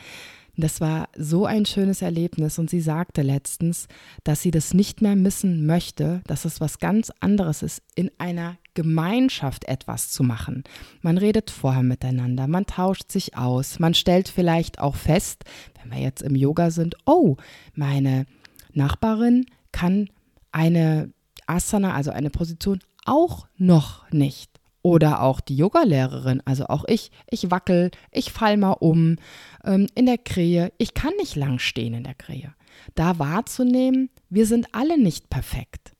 das 0.57 0.81
war 0.81 1.09
so 1.15 1.45
ein 1.45 1.65
schönes 1.65 2.01
Erlebnis 2.01 2.59
und 2.59 2.69
sie 2.69 2.81
sagte 2.81 3.21
letztens, 3.21 3.87
dass 4.23 4.41
sie 4.41 4.51
das 4.51 4.73
nicht 4.73 5.01
mehr 5.01 5.15
missen 5.15 5.65
möchte, 5.65 6.21
dass 6.27 6.45
es 6.45 6.59
was 6.59 6.79
ganz 6.79 7.11
anderes 7.19 7.63
ist, 7.63 7.81
in 7.95 8.11
einer 8.17 8.57
Gemeinschaft 8.73 9.65
etwas 9.65 10.09
zu 10.09 10.23
machen. 10.23 10.63
Man 11.01 11.17
redet 11.17 11.51
vorher 11.51 11.83
miteinander, 11.83 12.47
man 12.47 12.65
tauscht 12.65 13.11
sich 13.11 13.37
aus, 13.37 13.79
man 13.79 13.93
stellt 13.93 14.29
vielleicht 14.29 14.79
auch 14.79 14.95
fest, 14.95 15.43
wenn 15.81 15.91
wir 15.91 15.99
jetzt 15.99 16.21
im 16.21 16.35
Yoga 16.35 16.71
sind, 16.71 16.95
oh, 17.05 17.37
meine 17.73 18.25
Nachbarin 18.73 19.45
kann 19.71 20.09
eine 20.51 21.11
Asana, 21.45 21.93
also 21.93 22.11
eine 22.11 22.29
Position, 22.29 22.79
auch 23.05 23.47
noch 23.57 24.09
nicht. 24.11 24.58
Oder 24.81 25.21
auch 25.21 25.41
die 25.41 25.57
Yogalehrerin, 25.57 26.41
also 26.45 26.67
auch 26.67 26.85
ich, 26.87 27.11
ich 27.29 27.51
wackel, 27.51 27.91
ich 28.11 28.31
fall 28.31 28.55
mal 28.55 28.73
um 28.73 29.17
ähm, 29.65 29.87
in 29.95 30.05
der 30.05 30.17
Krähe, 30.17 30.71
ich 30.77 30.93
kann 30.93 31.13
nicht 31.17 31.35
lang 31.35 31.59
stehen 31.59 31.93
in 31.93 32.03
der 32.03 32.13
Krähe. 32.13 32.53
Da 32.95 33.19
wahrzunehmen, 33.19 34.09
wir 34.29 34.45
sind 34.45 34.67
alle 34.73 34.97
nicht 34.97 35.29
perfekt. 35.29 35.93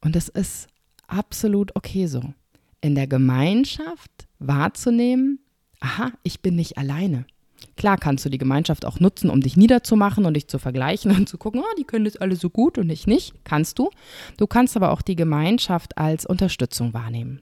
Und 0.00 0.14
es 0.14 0.28
ist 0.28 0.68
absolut 1.08 1.74
okay 1.74 2.06
so. 2.06 2.22
In 2.80 2.94
der 2.94 3.08
Gemeinschaft 3.08 4.28
wahrzunehmen, 4.38 5.40
aha, 5.80 6.12
ich 6.22 6.42
bin 6.42 6.54
nicht 6.54 6.78
alleine. 6.78 7.26
Klar 7.76 7.98
kannst 7.98 8.24
du 8.24 8.28
die 8.28 8.38
Gemeinschaft 8.38 8.84
auch 8.84 9.00
nutzen, 9.00 9.30
um 9.30 9.40
dich 9.40 9.56
niederzumachen 9.56 10.24
und 10.24 10.34
dich 10.34 10.48
zu 10.48 10.58
vergleichen 10.58 11.10
und 11.16 11.28
zu 11.28 11.38
gucken, 11.38 11.60
oh, 11.60 11.74
die 11.78 11.84
können 11.84 12.04
das 12.04 12.16
alle 12.16 12.36
so 12.36 12.50
gut 12.50 12.78
und 12.78 12.88
ich 12.90 13.06
nicht. 13.06 13.34
Kannst 13.44 13.78
du. 13.78 13.90
Du 14.36 14.46
kannst 14.46 14.76
aber 14.76 14.92
auch 14.92 15.02
die 15.02 15.16
Gemeinschaft 15.16 15.98
als 15.98 16.24
Unterstützung 16.24 16.94
wahrnehmen. 16.94 17.40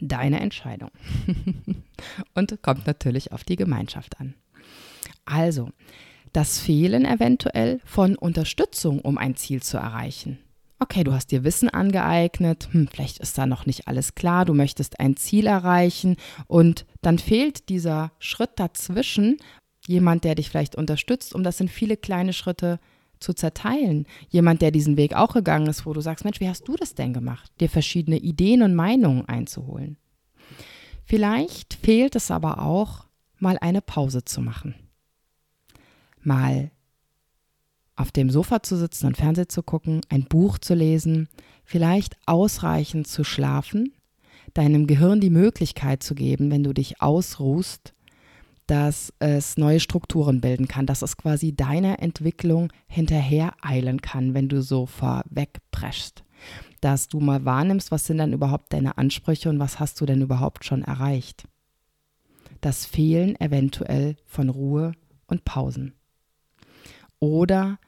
Deine 0.00 0.40
Entscheidung. 0.40 0.90
und 2.34 2.62
kommt 2.62 2.86
natürlich 2.86 3.32
auf 3.32 3.44
die 3.44 3.56
Gemeinschaft 3.56 4.20
an. 4.20 4.34
Also, 5.24 5.70
das 6.32 6.58
Fehlen 6.58 7.04
eventuell 7.04 7.80
von 7.84 8.16
Unterstützung, 8.16 9.00
um 9.00 9.18
ein 9.18 9.36
Ziel 9.36 9.62
zu 9.62 9.76
erreichen. 9.76 10.38
Okay, 10.78 11.04
du 11.04 11.12
hast 11.12 11.30
dir 11.30 11.44
Wissen 11.44 11.68
angeeignet, 11.68 12.68
hm, 12.72 12.88
vielleicht 12.88 13.18
ist 13.18 13.36
da 13.36 13.44
noch 13.44 13.66
nicht 13.66 13.86
alles 13.86 14.14
klar, 14.14 14.46
du 14.46 14.54
möchtest 14.54 14.98
ein 14.98 15.14
Ziel 15.16 15.46
erreichen 15.46 16.16
und 16.46 16.86
dann 17.02 17.18
fehlt 17.18 17.68
dieser 17.68 18.12
Schritt 18.18 18.52
dazwischen, 18.56 19.36
jemand, 19.86 20.24
der 20.24 20.36
dich 20.36 20.48
vielleicht 20.48 20.76
unterstützt, 20.76 21.34
um 21.34 21.42
das 21.42 21.60
in 21.60 21.68
viele 21.68 21.98
kleine 21.98 22.32
Schritte 22.32 22.80
zu 23.20 23.34
zerteilen. 23.34 24.06
Jemand, 24.28 24.62
der 24.62 24.70
diesen 24.70 24.96
Weg 24.96 25.14
auch 25.14 25.34
gegangen 25.34 25.68
ist, 25.68 25.86
wo 25.86 25.92
du 25.92 26.00
sagst, 26.00 26.24
Mensch, 26.24 26.40
wie 26.40 26.48
hast 26.48 26.66
du 26.66 26.76
das 26.76 26.94
denn 26.94 27.12
gemacht? 27.12 27.50
Dir 27.60 27.68
verschiedene 27.68 28.18
Ideen 28.18 28.62
und 28.62 28.74
Meinungen 28.74 29.26
einzuholen. 29.26 29.96
Vielleicht 31.04 31.74
fehlt 31.74 32.16
es 32.16 32.30
aber 32.30 32.62
auch, 32.62 33.06
mal 33.38 33.58
eine 33.60 33.80
Pause 33.80 34.24
zu 34.24 34.40
machen. 34.40 34.74
Mal 36.22 36.70
auf 37.96 38.12
dem 38.12 38.30
Sofa 38.30 38.62
zu 38.62 38.76
sitzen 38.76 39.06
und 39.06 39.16
Fernsehen 39.16 39.48
zu 39.48 39.62
gucken, 39.62 40.00
ein 40.08 40.24
Buch 40.24 40.58
zu 40.58 40.74
lesen, 40.74 41.28
vielleicht 41.64 42.16
ausreichend 42.26 43.06
zu 43.06 43.24
schlafen, 43.24 43.92
deinem 44.54 44.86
Gehirn 44.86 45.20
die 45.20 45.30
Möglichkeit 45.30 46.02
zu 46.02 46.14
geben, 46.14 46.50
wenn 46.50 46.62
du 46.62 46.72
dich 46.72 47.02
ausruhst, 47.02 47.92
dass 48.70 49.12
es 49.18 49.56
neue 49.56 49.80
Strukturen 49.80 50.40
bilden 50.40 50.68
kann, 50.68 50.86
dass 50.86 51.02
es 51.02 51.16
quasi 51.16 51.52
deiner 51.52 52.00
Entwicklung 52.00 52.72
hinterher 52.86 53.54
eilen 53.62 54.00
kann, 54.00 54.32
wenn 54.32 54.48
du 54.48 54.62
so 54.62 54.86
vorwegpreschst. 54.86 56.22
Dass 56.80 57.08
du 57.08 57.18
mal 57.18 57.44
wahrnimmst, 57.44 57.90
was 57.90 58.06
sind 58.06 58.18
dann 58.18 58.32
überhaupt 58.32 58.72
deine 58.72 58.96
Ansprüche 58.96 59.50
und 59.50 59.58
was 59.58 59.80
hast 59.80 60.00
du 60.00 60.06
denn 60.06 60.22
überhaupt 60.22 60.64
schon 60.64 60.82
erreicht. 60.82 61.48
Das 62.60 62.86
Fehlen 62.86 63.34
eventuell 63.40 64.14
von 64.24 64.48
Ruhe 64.48 64.92
und 65.26 65.44
Pausen. 65.44 65.94
Oder 67.18 67.80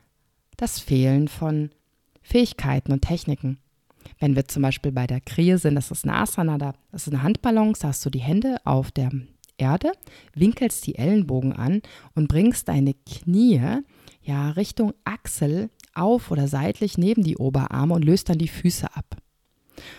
das 0.56 0.80
Fehlen 0.80 1.28
von 1.28 1.70
Fähigkeiten 2.22 2.90
und 2.90 3.02
Techniken. 3.02 3.58
Wenn 4.18 4.34
wir 4.34 4.48
zum 4.48 4.62
Beispiel 4.62 4.90
bei 4.90 5.06
der 5.06 5.20
Krie 5.20 5.56
sind, 5.58 5.76
das 5.76 5.92
ist 5.92 6.04
eine 6.04 6.16
Asana, 6.16 6.58
da, 6.58 6.74
das 6.90 7.06
ist 7.06 7.14
eine 7.14 7.22
Handbalance, 7.22 7.82
da 7.82 7.88
hast 7.88 8.04
du 8.04 8.10
die 8.10 8.18
Hände 8.18 8.56
auf 8.64 8.90
der 8.90 9.12
Erde, 9.62 9.92
winkelst 10.34 10.84
die 10.86 10.96
Ellenbogen 10.96 11.52
an 11.52 11.82
und 12.16 12.26
bringst 12.26 12.66
deine 12.66 12.94
Knie 12.94 13.82
ja 14.22 14.50
Richtung 14.50 14.92
Achsel 15.04 15.70
auf 15.94 16.32
oder 16.32 16.48
seitlich 16.48 16.98
neben 16.98 17.22
die 17.22 17.36
Oberarme 17.36 17.94
und 17.94 18.04
löst 18.04 18.28
dann 18.28 18.38
die 18.38 18.48
Füße 18.48 18.88
ab. 18.96 19.16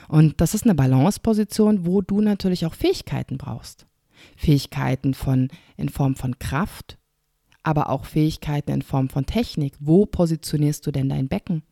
Und 0.10 0.42
das 0.42 0.54
ist 0.54 0.66
eine 0.66 0.76
Balanceposition, 0.76 1.86
wo 1.86 2.02
du 2.02 2.20
natürlich 2.20 2.66
auch 2.66 2.74
Fähigkeiten 2.74 3.38
brauchst. 3.38 3.88
Fähigkeiten 4.36 5.14
von 5.14 5.48
in 5.78 5.90
Form 5.90 6.16
von 6.16 6.40
Kraft, 6.40 6.98
aber 7.64 7.90
auch 7.90 8.06
Fähigkeiten 8.06 8.72
in 8.72 8.82
Form 8.82 9.10
von 9.10 9.26
Technik. 9.26 9.76
Wo 9.80 10.06
positionierst 10.06 10.86
du 10.86 10.92
denn 10.92 11.08
dein 11.08 11.30
Becken? 11.30 11.64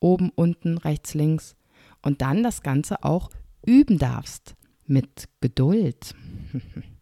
Oben, 0.00 0.30
unten, 0.34 0.78
rechts, 0.78 1.14
links. 1.14 1.54
Und 2.02 2.22
dann 2.22 2.42
das 2.42 2.62
Ganze 2.62 3.04
auch 3.04 3.30
üben 3.64 3.98
darfst 3.98 4.56
mit 4.86 5.28
Geduld. 5.40 6.14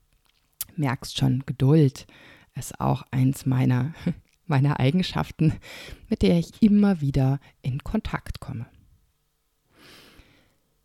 Merkst 0.77 1.17
schon, 1.17 1.45
Geduld 1.47 2.07
ist 2.55 2.81
auch 2.81 3.03
eins 3.11 3.47
meiner, 3.47 3.95
meiner 4.47 4.81
Eigenschaften, 4.81 5.55
mit 6.09 6.23
der 6.23 6.39
ich 6.39 6.63
immer 6.63 7.01
wieder 7.01 7.41
in 7.63 7.83
Kontakt 7.83 8.41
komme. 8.41 8.67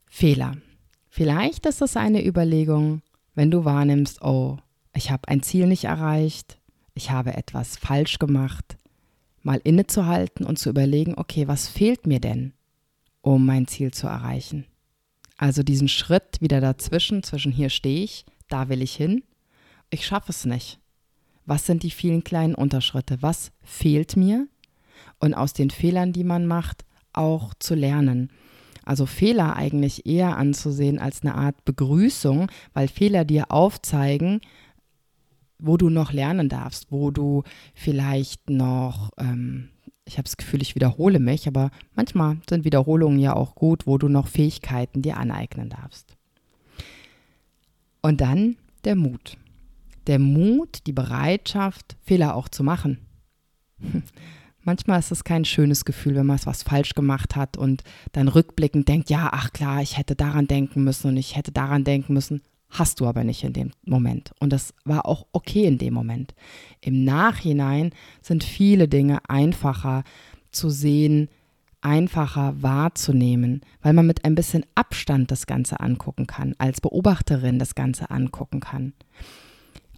Fehler. 0.05 0.57
Vielleicht 1.09 1.65
ist 1.65 1.81
es 1.81 1.97
eine 1.97 2.25
Überlegung, 2.25 3.01
wenn 3.35 3.51
du 3.51 3.65
wahrnimmst, 3.65 4.21
oh, 4.21 4.57
ich 4.93 5.11
habe 5.11 5.27
ein 5.27 5.43
Ziel 5.43 5.67
nicht 5.67 5.83
erreicht, 5.83 6.59
ich 6.93 7.11
habe 7.11 7.35
etwas 7.35 7.77
falsch 7.77 8.17
gemacht, 8.17 8.77
mal 9.43 9.61
innezuhalten 9.63 10.45
und 10.45 10.57
zu 10.57 10.69
überlegen, 10.69 11.13
okay, 11.15 11.47
was 11.47 11.67
fehlt 11.67 12.07
mir 12.07 12.19
denn, 12.19 12.53
um 13.21 13.45
mein 13.45 13.67
Ziel 13.67 13.91
zu 13.91 14.07
erreichen? 14.07 14.65
Also 15.37 15.61
diesen 15.61 15.87
Schritt 15.87 16.41
wieder 16.41 16.61
dazwischen, 16.61 17.21
zwischen 17.21 17.51
hier 17.51 17.69
stehe 17.69 18.03
ich, 18.03 18.25
da 18.49 18.69
will 18.69 18.81
ich 18.81 18.95
hin, 18.95 19.23
ich 19.89 20.05
schaffe 20.05 20.31
es 20.31 20.45
nicht. 20.45 20.79
Was 21.45 21.65
sind 21.65 21.83
die 21.83 21.91
vielen 21.91 22.23
kleinen 22.23 22.55
Unterschritte? 22.55 23.21
Was 23.21 23.51
fehlt 23.63 24.17
mir? 24.17 24.47
Und 25.19 25.33
aus 25.33 25.53
den 25.53 25.69
Fehlern, 25.69 26.13
die 26.13 26.23
man 26.23 26.45
macht, 26.45 26.85
auch 27.13 27.53
zu 27.59 27.73
lernen. 27.73 28.29
Also 28.83 29.05
Fehler 29.05 29.55
eigentlich 29.55 30.05
eher 30.05 30.37
anzusehen 30.37 30.99
als 30.99 31.21
eine 31.21 31.35
Art 31.35 31.65
Begrüßung, 31.65 32.49
weil 32.73 32.87
Fehler 32.87 33.25
dir 33.25 33.51
aufzeigen, 33.51 34.41
wo 35.59 35.77
du 35.77 35.89
noch 35.89 36.11
lernen 36.13 36.49
darfst, 36.49 36.91
wo 36.91 37.11
du 37.11 37.43
vielleicht 37.73 38.49
noch, 38.49 39.11
ähm, 39.17 39.69
ich 40.05 40.17
habe 40.17 40.23
das 40.23 40.37
Gefühl, 40.37 40.61
ich 40.61 40.75
wiederhole 40.75 41.19
mich, 41.19 41.47
aber 41.47 41.71
manchmal 41.95 42.37
sind 42.49 42.63
Wiederholungen 42.63 43.19
ja 43.19 43.35
auch 43.35 43.55
gut, 43.55 43.87
wo 43.87 43.97
du 43.97 44.07
noch 44.07 44.27
Fähigkeiten 44.27 45.01
dir 45.01 45.17
aneignen 45.17 45.69
darfst. 45.69 46.15
Und 48.01 48.21
dann 48.21 48.55
der 48.85 48.95
Mut. 48.95 49.37
Der 50.07 50.19
Mut, 50.19 50.79
die 50.87 50.93
Bereitschaft, 50.93 51.97
Fehler 52.01 52.35
auch 52.35 52.49
zu 52.49 52.63
machen. 52.63 52.99
Manchmal 54.63 54.99
ist 54.99 55.11
es 55.11 55.23
kein 55.23 55.45
schönes 55.45 55.85
Gefühl, 55.85 56.15
wenn 56.15 56.25
man 56.25 56.39
was 56.43 56.63
falsch 56.63 56.93
gemacht 56.93 57.37
hat 57.37 57.55
und 57.55 57.83
dann 58.11 58.27
rückblickend 58.27 58.87
denkt, 58.87 59.09
ja, 59.09 59.29
ach 59.31 59.53
klar, 59.53 59.81
ich 59.81 59.97
hätte 59.97 60.15
daran 60.15 60.47
denken 60.47 60.83
müssen 60.83 61.07
und 61.07 61.17
ich 61.17 61.37
hätte 61.37 61.53
daran 61.53 61.85
denken 61.85 62.13
müssen. 62.13 62.41
Hast 62.69 62.99
du 62.99 63.05
aber 63.05 63.23
nicht 63.23 63.45
in 63.45 63.53
dem 63.53 63.71
Moment. 63.85 64.31
Und 64.41 64.51
das 64.51 64.73
war 64.83 65.05
auch 65.05 65.25
okay 65.31 65.65
in 65.65 65.77
dem 65.77 65.93
Moment. 65.93 66.35
Im 66.81 67.05
Nachhinein 67.05 67.91
sind 68.21 68.43
viele 68.43 68.89
Dinge 68.89 69.19
einfacher 69.29 70.03
zu 70.51 70.69
sehen, 70.69 71.29
einfacher 71.79 72.61
wahrzunehmen, 72.61 73.61
weil 73.81 73.93
man 73.93 74.05
mit 74.05 74.25
ein 74.25 74.35
bisschen 74.35 74.65
Abstand 74.75 75.31
das 75.31 75.47
Ganze 75.47 75.79
angucken 75.79 76.27
kann, 76.27 76.55
als 76.57 76.81
Beobachterin 76.81 77.57
das 77.57 77.73
Ganze 77.73 78.09
angucken 78.09 78.59
kann. 78.59 78.91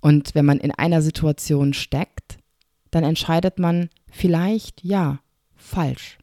Und 0.01 0.35
wenn 0.35 0.45
man 0.45 0.59
in 0.59 0.71
einer 0.71 1.01
Situation 1.01 1.73
steckt, 1.73 2.37
dann 2.91 3.03
entscheidet 3.03 3.59
man 3.59 3.89
vielleicht 4.09 4.83
ja, 4.83 5.19
falsch. 5.55 6.17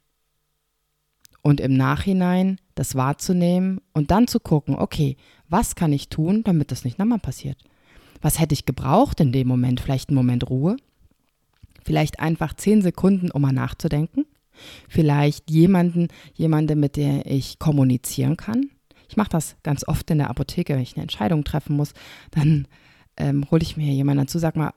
Und 1.43 1.61
im 1.61 1.77
Nachhinein 1.77 2.59
das 2.75 2.95
wahrzunehmen 2.95 3.81
und 3.93 4.11
dann 4.11 4.27
zu 4.27 4.41
gucken, 4.41 4.75
okay, 4.75 5.17
was 5.49 5.77
kann 5.77 5.93
ich 5.93 6.09
tun, 6.09 6.43
damit 6.43 6.73
das 6.73 6.85
nicht 6.85 6.99
nochmal 6.99 7.21
passiert? 7.21 7.59
Was 8.21 8.41
hätte 8.41 8.55
ich 8.55 8.67
gebraucht 8.67 9.21
in 9.21 9.31
dem 9.31 9.47
Moment? 9.47 9.81
Vielleicht 9.81 10.09
einen 10.09 10.17
Moment 10.17 10.49
Ruhe? 10.51 10.77
Vielleicht 11.85 12.19
einfach 12.19 12.55
zehn 12.55 12.83
Sekunden, 12.83 13.31
um 13.31 13.43
mal 13.43 13.53
nachzudenken? 13.53 14.27
Vielleicht 14.89 15.51
jemanden, 15.51 16.09
jemanden, 16.35 16.81
mit 16.81 16.97
der 16.97 17.27
ich 17.27 17.59
kommunizieren 17.59 18.37
kann? 18.37 18.71
Ich 19.09 19.17
mache 19.17 19.29
das 19.29 19.57
ganz 19.63 19.87
oft 19.87 20.11
in 20.11 20.19
der 20.19 20.31
Apotheke, 20.31 20.75
wenn 20.75 20.83
ich 20.83 20.97
eine 20.97 21.03
Entscheidung 21.03 21.45
treffen 21.45 21.77
muss. 21.77 21.93
Dann 22.33 22.67
ähm, 23.17 23.51
hole 23.51 23.63
ich 23.63 23.77
mir 23.77 23.93
jemanden 23.93 24.25
dazu, 24.25 24.39
sag 24.39 24.57
mal, 24.57 24.73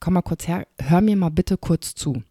komm 0.00 0.14
mal 0.14 0.22
kurz 0.22 0.46
her, 0.48 0.66
hör 0.80 1.00
mir 1.00 1.16
mal 1.16 1.30
bitte 1.30 1.56
kurz 1.56 1.94
zu. 1.94 2.22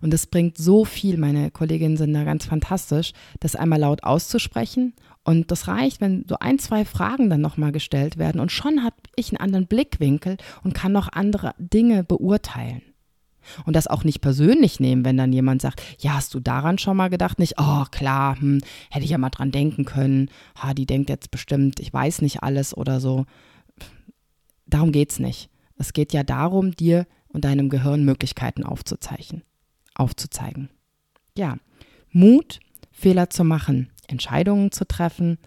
Und 0.00 0.14
es 0.14 0.26
bringt 0.26 0.56
so 0.56 0.84
viel, 0.84 1.18
meine 1.18 1.50
Kolleginnen 1.50 1.96
sind 1.96 2.14
da 2.14 2.24
ganz 2.24 2.46
fantastisch, 2.46 3.12
das 3.40 3.56
einmal 3.56 3.80
laut 3.80 4.04
auszusprechen. 4.04 4.94
Und 5.22 5.50
das 5.50 5.68
reicht, 5.68 6.00
wenn 6.00 6.24
so 6.26 6.36
ein, 6.40 6.58
zwei 6.58 6.84
Fragen 6.84 7.28
dann 7.28 7.42
nochmal 7.42 7.72
gestellt 7.72 8.16
werden. 8.16 8.40
Und 8.40 8.52
schon 8.52 8.82
habe 8.82 8.96
ich 9.16 9.30
einen 9.30 9.40
anderen 9.40 9.66
Blickwinkel 9.66 10.38
und 10.64 10.74
kann 10.74 10.92
noch 10.92 11.12
andere 11.12 11.54
Dinge 11.58 12.04
beurteilen. 12.04 12.82
Und 13.64 13.74
das 13.74 13.86
auch 13.86 14.04
nicht 14.04 14.20
persönlich 14.20 14.80
nehmen, 14.80 15.04
wenn 15.04 15.16
dann 15.16 15.32
jemand 15.32 15.62
sagt, 15.62 15.82
ja, 15.98 16.14
hast 16.14 16.34
du 16.34 16.40
daran 16.40 16.78
schon 16.78 16.96
mal 16.96 17.08
gedacht? 17.08 17.38
Nicht, 17.38 17.54
oh 17.58 17.84
klar, 17.90 18.38
hm, 18.38 18.60
hätte 18.90 19.04
ich 19.04 19.10
ja 19.10 19.18
mal 19.18 19.30
dran 19.30 19.50
denken 19.50 19.84
können. 19.84 20.30
Ha, 20.56 20.74
die 20.74 20.86
denkt 20.86 21.10
jetzt 21.10 21.30
bestimmt, 21.30 21.80
ich 21.80 21.92
weiß 21.92 22.22
nicht 22.22 22.42
alles 22.42 22.76
oder 22.76 23.00
so. 23.00 23.26
Darum 24.70 24.92
geht 24.92 25.12
es 25.12 25.18
nicht. 25.18 25.50
Es 25.76 25.92
geht 25.92 26.12
ja 26.12 26.22
darum, 26.22 26.72
dir 26.72 27.06
und 27.28 27.44
deinem 27.44 27.68
Gehirn 27.68 28.04
Möglichkeiten 28.04 28.64
aufzuzeichnen 28.64 29.42
aufzuzeigen. 30.00 30.70
Ja, 31.36 31.58
Mut, 32.10 32.60
Fehler 32.90 33.30
zu 33.30 33.44
machen, 33.44 33.90
Entscheidungen 34.08 34.72
zu 34.72 34.86
treffen, 34.86 35.38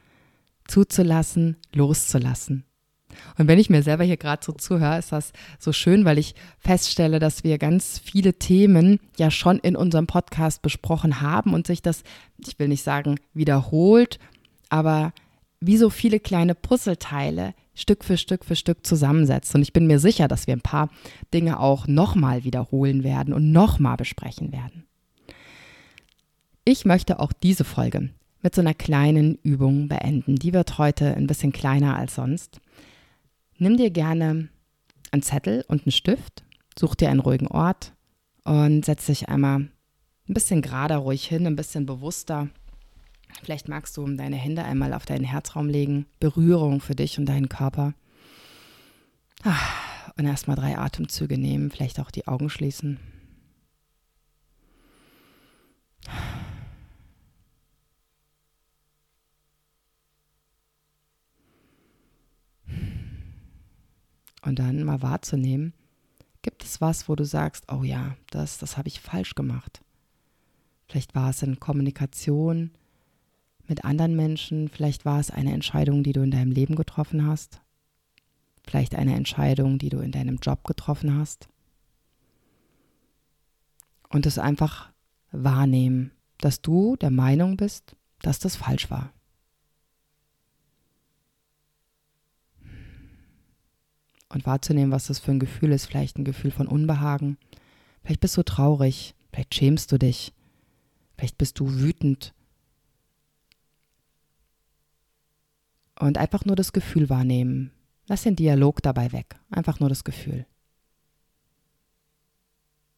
zuzulassen, 0.68 1.58
loszulassen. 1.74 2.64
Und 3.38 3.48
wenn 3.48 3.60
ich 3.60 3.70
mir 3.70 3.84
selber 3.84 4.04
hier 4.04 4.18
gerade 4.18 4.44
so 4.44 4.54
zuhöre, 4.54 4.98
ist 4.98 5.12
das 5.12 5.34
so 5.60 5.72
schön, 5.72 6.04
weil 6.04 6.18
ich 6.18 6.34
feststelle, 6.58 7.20
dass 7.20 7.44
wir 7.44 7.60
ganz 7.60 8.00
viele 8.00 8.40
Themen 8.40 9.00
ja 9.18 9.30
schon 9.30 9.60
in 9.60 9.76
unserem 9.76 10.08
Podcast 10.08 10.62
besprochen 10.64 11.22
haben 11.22 11.54
und 11.54 11.68
sich 11.68 11.84
das, 11.84 12.04
ich 12.40 12.58
will 12.58 12.70
nicht 12.70 12.84
sagen 12.84 13.20
wiederholt, 13.34 14.18
aber 14.70 15.14
wie 15.60 15.78
so 15.78 15.92
viele 15.92 16.20
kleine 16.20 16.56
Puzzleteile 16.56 17.54
Stück 17.76 18.04
für 18.04 18.18
Stück 18.18 18.46
für 18.46 18.56
Stück 18.56 18.86
zusammensetzt. 18.86 19.54
Und 19.56 19.62
ich 19.62 19.74
bin 19.74 19.88
mir 19.88 20.00
sicher, 20.00 20.28
dass 20.28 20.48
wir 20.48 20.56
ein 20.56 20.62
paar 20.62 20.90
Dinge 21.34 21.60
auch 21.60 21.88
nochmal 21.88 22.44
wiederholen 22.44 23.04
werden 23.04 23.34
und 23.34 23.52
nochmal 23.52 23.98
besprechen 23.98 24.52
werden. 24.52 24.86
Ich 26.66 26.86
möchte 26.86 27.20
auch 27.20 27.34
diese 27.34 27.64
Folge 27.64 28.10
mit 28.42 28.56
so 28.56 28.62
einer 28.62 28.74
kleinen 28.74 29.36
Übung 29.44 29.88
beenden. 29.88 30.36
Die 30.36 30.54
wird 30.54 30.78
heute 30.78 31.16
ein 31.16 31.28
bisschen 31.28 31.52
kleiner 31.52 31.98
als 31.98 32.16
sonst. 32.16 32.60
Nimm 33.58 33.78
dir 33.78 33.90
gerne 33.90 34.50
einen 35.12 35.24
Zettel 35.24 35.66
und 35.68 35.84
einen 35.86 35.92
Stift, 35.92 36.44
such 36.78 36.96
dir 36.96 37.10
einen 37.10 37.20
ruhigen 37.20 37.48
Ort 37.48 37.94
und 38.44 38.86
setz 38.86 39.06
dich 39.06 39.30
einmal 39.30 39.60
ein 39.60 40.34
bisschen 40.34 40.62
gerader 40.62 40.98
ruhig 40.98 41.26
hin, 41.26 41.48
ein 41.48 41.56
bisschen 41.56 41.86
bewusster. 41.86 42.50
Vielleicht 43.42 43.68
magst 43.68 43.98
du 43.98 44.06
deine 44.16 44.36
Hände 44.36 44.64
einmal 44.64 44.94
auf 44.94 45.06
deinen 45.06 45.26
Herzraum 45.26 45.68
legen, 45.68 46.06
Berührung 46.20 46.80
für 46.80 46.96
dich 46.96 47.18
und 47.20 47.26
deinen 47.26 47.50
Körper. 47.50 47.94
Ah, 49.44 49.58
und 50.18 50.26
erstmal 50.26 50.56
drei 50.56 50.78
Atemzüge 50.78 51.38
nehmen, 51.38 51.72
vielleicht 51.72 52.00
auch 52.00 52.12
die 52.12 52.28
Augen 52.28 52.50
schließen. 52.50 53.00
und 64.46 64.60
dann 64.60 64.84
mal 64.84 65.02
wahrzunehmen, 65.02 65.74
gibt 66.42 66.64
es 66.64 66.82
was, 66.82 67.08
wo 67.08 67.16
du 67.16 67.26
sagst, 67.26 67.72
oh 67.72 67.84
ja, 67.84 68.16
das, 68.30 68.58
das 68.58 68.78
habe 68.78 68.88
ich 68.88 69.00
falsch 69.00 69.36
gemacht. 69.36 69.82
Vielleicht 70.88 71.16
war 71.16 71.30
es 71.30 71.42
in 71.42 71.60
Kommunikation 71.60 72.72
mit 73.68 73.86
anderen 73.86 74.16
Menschen, 74.16 74.70
vielleicht 74.70 75.06
war 75.06 75.20
es 75.20 75.32
eine 75.32 75.54
Entscheidung, 75.54 76.04
die 76.04 76.14
du 76.14 76.22
in 76.22 76.32
deinem 76.32 76.52
Leben 76.52 76.76
getroffen 76.76 77.26
hast, 77.26 77.62
vielleicht 78.64 78.96
eine 78.96 79.16
Entscheidung, 79.16 79.80
die 79.80 79.90
du 79.90 80.00
in 80.00 80.12
deinem 80.12 80.38
Job 80.38 80.64
getroffen 80.64 81.18
hast. 81.18 81.48
Und 84.10 84.26
es 84.26 84.38
einfach 84.38 84.92
wahrnehmen, 85.32 86.12
dass 86.38 86.62
du 86.62 86.96
der 86.98 87.10
Meinung 87.10 87.58
bist, 87.58 87.96
dass 88.22 88.40
das 88.40 88.56
falsch 88.56 88.92
war. 88.92 89.12
und 94.34 94.46
wahrzunehmen, 94.46 94.92
was 94.92 95.08
das 95.08 95.20
für 95.20 95.32
ein 95.32 95.40
Gefühl 95.40 95.72
ist. 95.72 95.86
Vielleicht 95.86 96.18
ein 96.18 96.26
Gefühl 96.26 96.52
von 96.52 96.68
Unbehagen. 96.68 97.38
Vielleicht 98.04 98.22
bist 98.22 98.36
du 98.36 98.44
traurig. 98.44 99.16
Vielleicht 99.32 99.56
schämst 99.56 99.92
du 99.92 99.98
dich. 99.98 100.34
Vielleicht 101.18 101.38
bist 101.38 101.60
du 101.60 101.72
wütend. 101.80 102.34
Und 106.04 106.18
einfach 106.18 106.44
nur 106.44 106.58
das 106.58 106.74
Gefühl 106.74 107.10
wahrnehmen. 107.10 107.72
Lass 108.08 108.24
den 108.24 108.36
Dialog 108.36 108.82
dabei 108.82 109.14
weg. 109.14 109.40
Einfach 109.50 109.80
nur 109.80 109.88
das 109.88 110.04
Gefühl. 110.04 110.46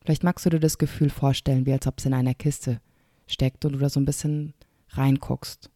Vielleicht 0.01 0.23
magst 0.23 0.43
du 0.43 0.49
dir 0.49 0.59
das 0.59 0.79
Gefühl 0.79 1.11
vorstellen, 1.11 1.67
wie 1.67 1.73
als 1.73 1.85
ob 1.85 1.99
es 1.99 2.07
in 2.07 2.15
einer 2.15 2.33
Kiste 2.33 2.81
steckt 3.27 3.63
und 3.63 3.73
du 3.73 3.77
da 3.77 3.89
so 3.89 3.99
ein 3.99 4.05
bisschen 4.05 4.55
reinguckst. 4.89 5.69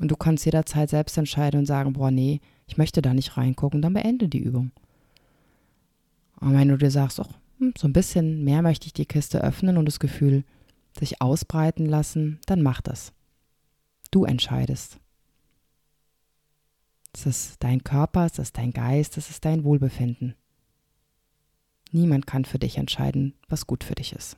Und 0.00 0.10
du 0.10 0.16
kannst 0.16 0.44
jederzeit 0.44 0.90
selbst 0.90 1.16
entscheiden 1.16 1.60
und 1.60 1.66
sagen, 1.66 1.92
boah, 1.92 2.10
nee, 2.10 2.40
ich 2.66 2.76
möchte 2.76 3.02
da 3.02 3.14
nicht 3.14 3.36
reingucken, 3.36 3.80
dann 3.80 3.92
beende 3.92 4.28
die 4.28 4.42
Übung. 4.42 4.72
Und 6.40 6.54
wenn 6.54 6.66
du 6.66 6.76
dir 6.76 6.90
sagst, 6.90 7.20
oh, 7.20 7.30
so 7.78 7.86
ein 7.86 7.92
bisschen 7.92 8.42
mehr 8.42 8.62
möchte 8.62 8.88
ich 8.88 8.92
die 8.92 9.06
Kiste 9.06 9.44
öffnen 9.44 9.76
und 9.76 9.86
das 9.86 10.00
Gefühl 10.00 10.42
sich 10.98 11.22
ausbreiten 11.22 11.86
lassen, 11.86 12.40
dann 12.46 12.62
mach 12.62 12.80
das. 12.80 13.12
Du 14.10 14.24
entscheidest. 14.24 14.98
Es 17.16 17.24
ist 17.24 17.64
dein 17.64 17.82
Körper, 17.82 18.26
es 18.26 18.38
ist 18.38 18.58
dein 18.58 18.72
Geist, 18.72 19.16
es 19.16 19.30
ist 19.30 19.42
dein 19.46 19.64
Wohlbefinden. 19.64 20.34
Niemand 21.90 22.26
kann 22.26 22.44
für 22.44 22.58
dich 22.58 22.76
entscheiden, 22.76 23.32
was 23.48 23.66
gut 23.66 23.84
für 23.84 23.94
dich 23.94 24.12
ist. 24.12 24.36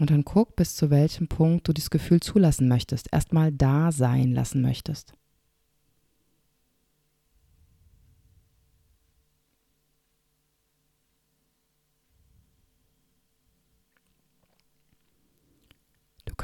Und 0.00 0.10
dann 0.10 0.24
guck, 0.24 0.56
bis 0.56 0.74
zu 0.74 0.90
welchem 0.90 1.28
Punkt 1.28 1.68
du 1.68 1.72
dieses 1.72 1.90
Gefühl 1.90 2.18
zulassen 2.18 2.66
möchtest, 2.66 3.12
erstmal 3.12 3.52
da 3.52 3.92
sein 3.92 4.32
lassen 4.32 4.60
möchtest. 4.60 5.12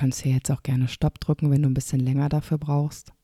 Kannst 0.05 0.21
hier 0.21 0.33
jetzt 0.33 0.51
auch 0.51 0.63
gerne 0.63 0.87
Stopp 0.87 1.19
drücken, 1.19 1.51
wenn 1.51 1.63
du 1.63 1.71
ein 1.71 1.75
bisschen 1.75 1.99
länger 1.99 2.29
dafür 2.29 2.59
brauchst. 2.59 3.15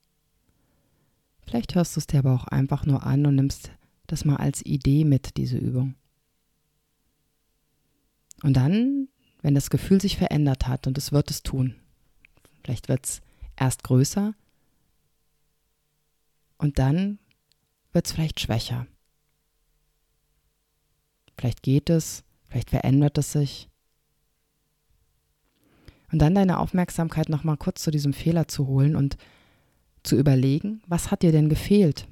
Vielleicht 1.43 1.75
hörst 1.75 1.95
du 1.95 2.01
es 2.01 2.07
dir 2.07 2.21
aber 2.21 2.35
auch 2.35 2.47
einfach 2.47 2.87
nur 2.87 3.05
an 3.05 3.27
und 3.27 3.35
nimmst 3.35 3.71
das 4.07 4.25
mal 4.25 4.37
als 4.37 4.65
Idee 4.65 5.05
mit, 5.05 5.37
diese 5.37 5.59
Übung. 5.59 5.95
Und 8.43 8.55
dann 8.55 9.09
wenn 9.43 9.55
das 9.55 9.69
Gefühl 9.71 10.01
sich 10.01 10.17
verändert 10.17 10.67
hat, 10.67 10.87
und 10.87 10.99
es 10.99 11.13
wird 11.13 11.31
es 11.31 11.43
tun, 11.43 11.77
vielleicht 12.63 12.89
wird 12.89 13.07
es 13.07 13.23
erst 13.57 13.85
größer 13.85 14.35
und 16.59 16.79
dann 16.79 17.19
wird 17.93 18.07
es 18.07 18.13
vielleicht 18.13 18.41
schwächer. 18.41 18.87
Vielleicht 21.37 21.63
geht 21.63 21.89
es, 21.91 22.25
vielleicht 22.49 22.71
verändert 22.71 23.17
es 23.17 23.33
sich. 23.33 23.70
Und 26.13 26.19
dann 26.19 26.35
deine 26.35 26.59
Aufmerksamkeit 26.59 27.29
nochmal 27.29 27.57
kurz 27.57 27.83
zu 27.83 27.91
diesem 27.91 28.13
Fehler 28.13 28.49
zu 28.49 28.67
holen 28.67 28.97
und 28.97 29.17
zu 30.03 30.17
überlegen, 30.17 30.83
was 30.87 31.11
hat 31.11 31.23
dir 31.23 31.33
denn 31.33 31.49
gefehlt? 31.49 32.09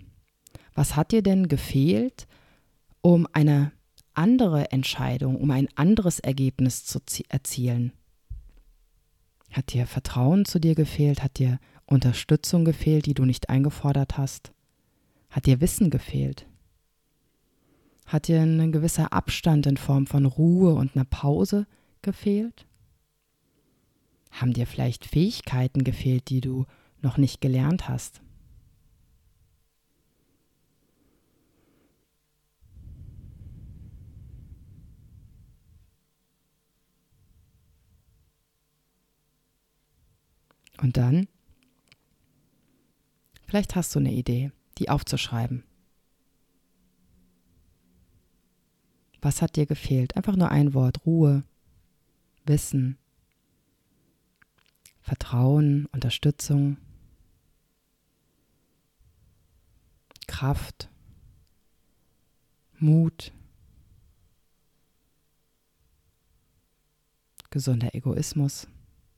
Was 0.74 0.94
hat 0.94 1.10
dir 1.10 1.22
denn 1.22 1.48
gefehlt, 1.48 2.28
um 3.00 3.26
eine 3.32 3.72
andere 4.14 4.70
Entscheidung, 4.70 5.36
um 5.36 5.50
ein 5.50 5.68
anderes 5.74 6.20
Ergebnis 6.20 6.84
zu 6.84 7.00
erzielen? 7.28 7.92
Hat 9.50 9.72
dir 9.72 9.86
Vertrauen 9.86 10.44
zu 10.44 10.60
dir 10.60 10.74
gefehlt? 10.74 11.22
Hat 11.22 11.38
dir 11.38 11.58
Unterstützung 11.86 12.64
gefehlt, 12.64 13.06
die 13.06 13.14
du 13.14 13.24
nicht 13.24 13.48
eingefordert 13.48 14.18
hast? 14.18 14.52
Hat 15.30 15.46
dir 15.46 15.60
Wissen 15.60 15.90
gefehlt? 15.90 16.46
Hat 18.06 18.28
dir 18.28 18.40
ein 18.40 18.72
gewisser 18.72 19.12
Abstand 19.12 19.66
in 19.66 19.76
Form 19.76 20.06
von 20.06 20.26
Ruhe 20.26 20.74
und 20.74 20.94
einer 20.94 21.04
Pause 21.04 21.66
gefehlt? 22.02 22.67
Haben 24.40 24.52
dir 24.52 24.68
vielleicht 24.68 25.04
Fähigkeiten 25.04 25.82
gefehlt, 25.82 26.28
die 26.28 26.40
du 26.40 26.64
noch 27.02 27.16
nicht 27.18 27.40
gelernt 27.40 27.88
hast? 27.88 28.20
Und 40.80 40.96
dann, 40.96 41.26
vielleicht 43.44 43.74
hast 43.74 43.92
du 43.96 43.98
eine 43.98 44.12
Idee, 44.12 44.52
die 44.78 44.88
aufzuschreiben. 44.88 45.64
Was 49.20 49.42
hat 49.42 49.56
dir 49.56 49.66
gefehlt? 49.66 50.16
Einfach 50.16 50.36
nur 50.36 50.52
ein 50.52 50.74
Wort. 50.74 51.04
Ruhe, 51.04 51.42
Wissen, 52.46 52.96
Vertrauen, 55.08 55.86
Unterstützung, 55.86 56.76
Kraft, 60.26 60.90
Mut, 62.74 63.32
gesunder 67.48 67.94
Egoismus. 67.94 68.68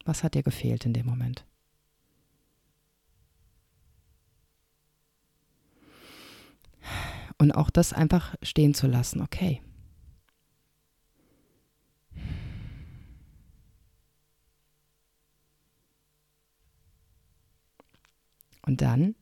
Was 0.04 0.22
hat 0.22 0.34
dir 0.34 0.44
gefehlt 0.44 0.86
in 0.86 0.92
dem 0.92 1.06
Moment? 1.06 1.44
Und 7.36 7.50
auch 7.50 7.68
das 7.68 7.92
einfach 7.92 8.36
stehen 8.42 8.74
zu 8.74 8.86
lassen, 8.86 9.22
okay. 9.22 9.60
Und 18.62 18.82
dann 18.82 19.14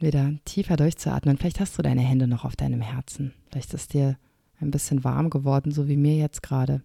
wieder 0.00 0.32
tiefer 0.44 0.76
durchzuatmen. 0.76 1.38
Vielleicht 1.38 1.60
hast 1.60 1.76
du 1.78 1.82
deine 1.82 2.02
Hände 2.02 2.26
noch 2.26 2.44
auf 2.44 2.56
deinem 2.56 2.80
Herzen. 2.80 3.34
Vielleicht 3.50 3.74
ist 3.74 3.94
dir 3.94 4.18
ein 4.60 4.70
bisschen 4.70 5.04
warm 5.04 5.30
geworden, 5.30 5.72
so 5.72 5.88
wie 5.88 5.96
mir 5.96 6.16
jetzt 6.16 6.42
gerade. 6.42 6.82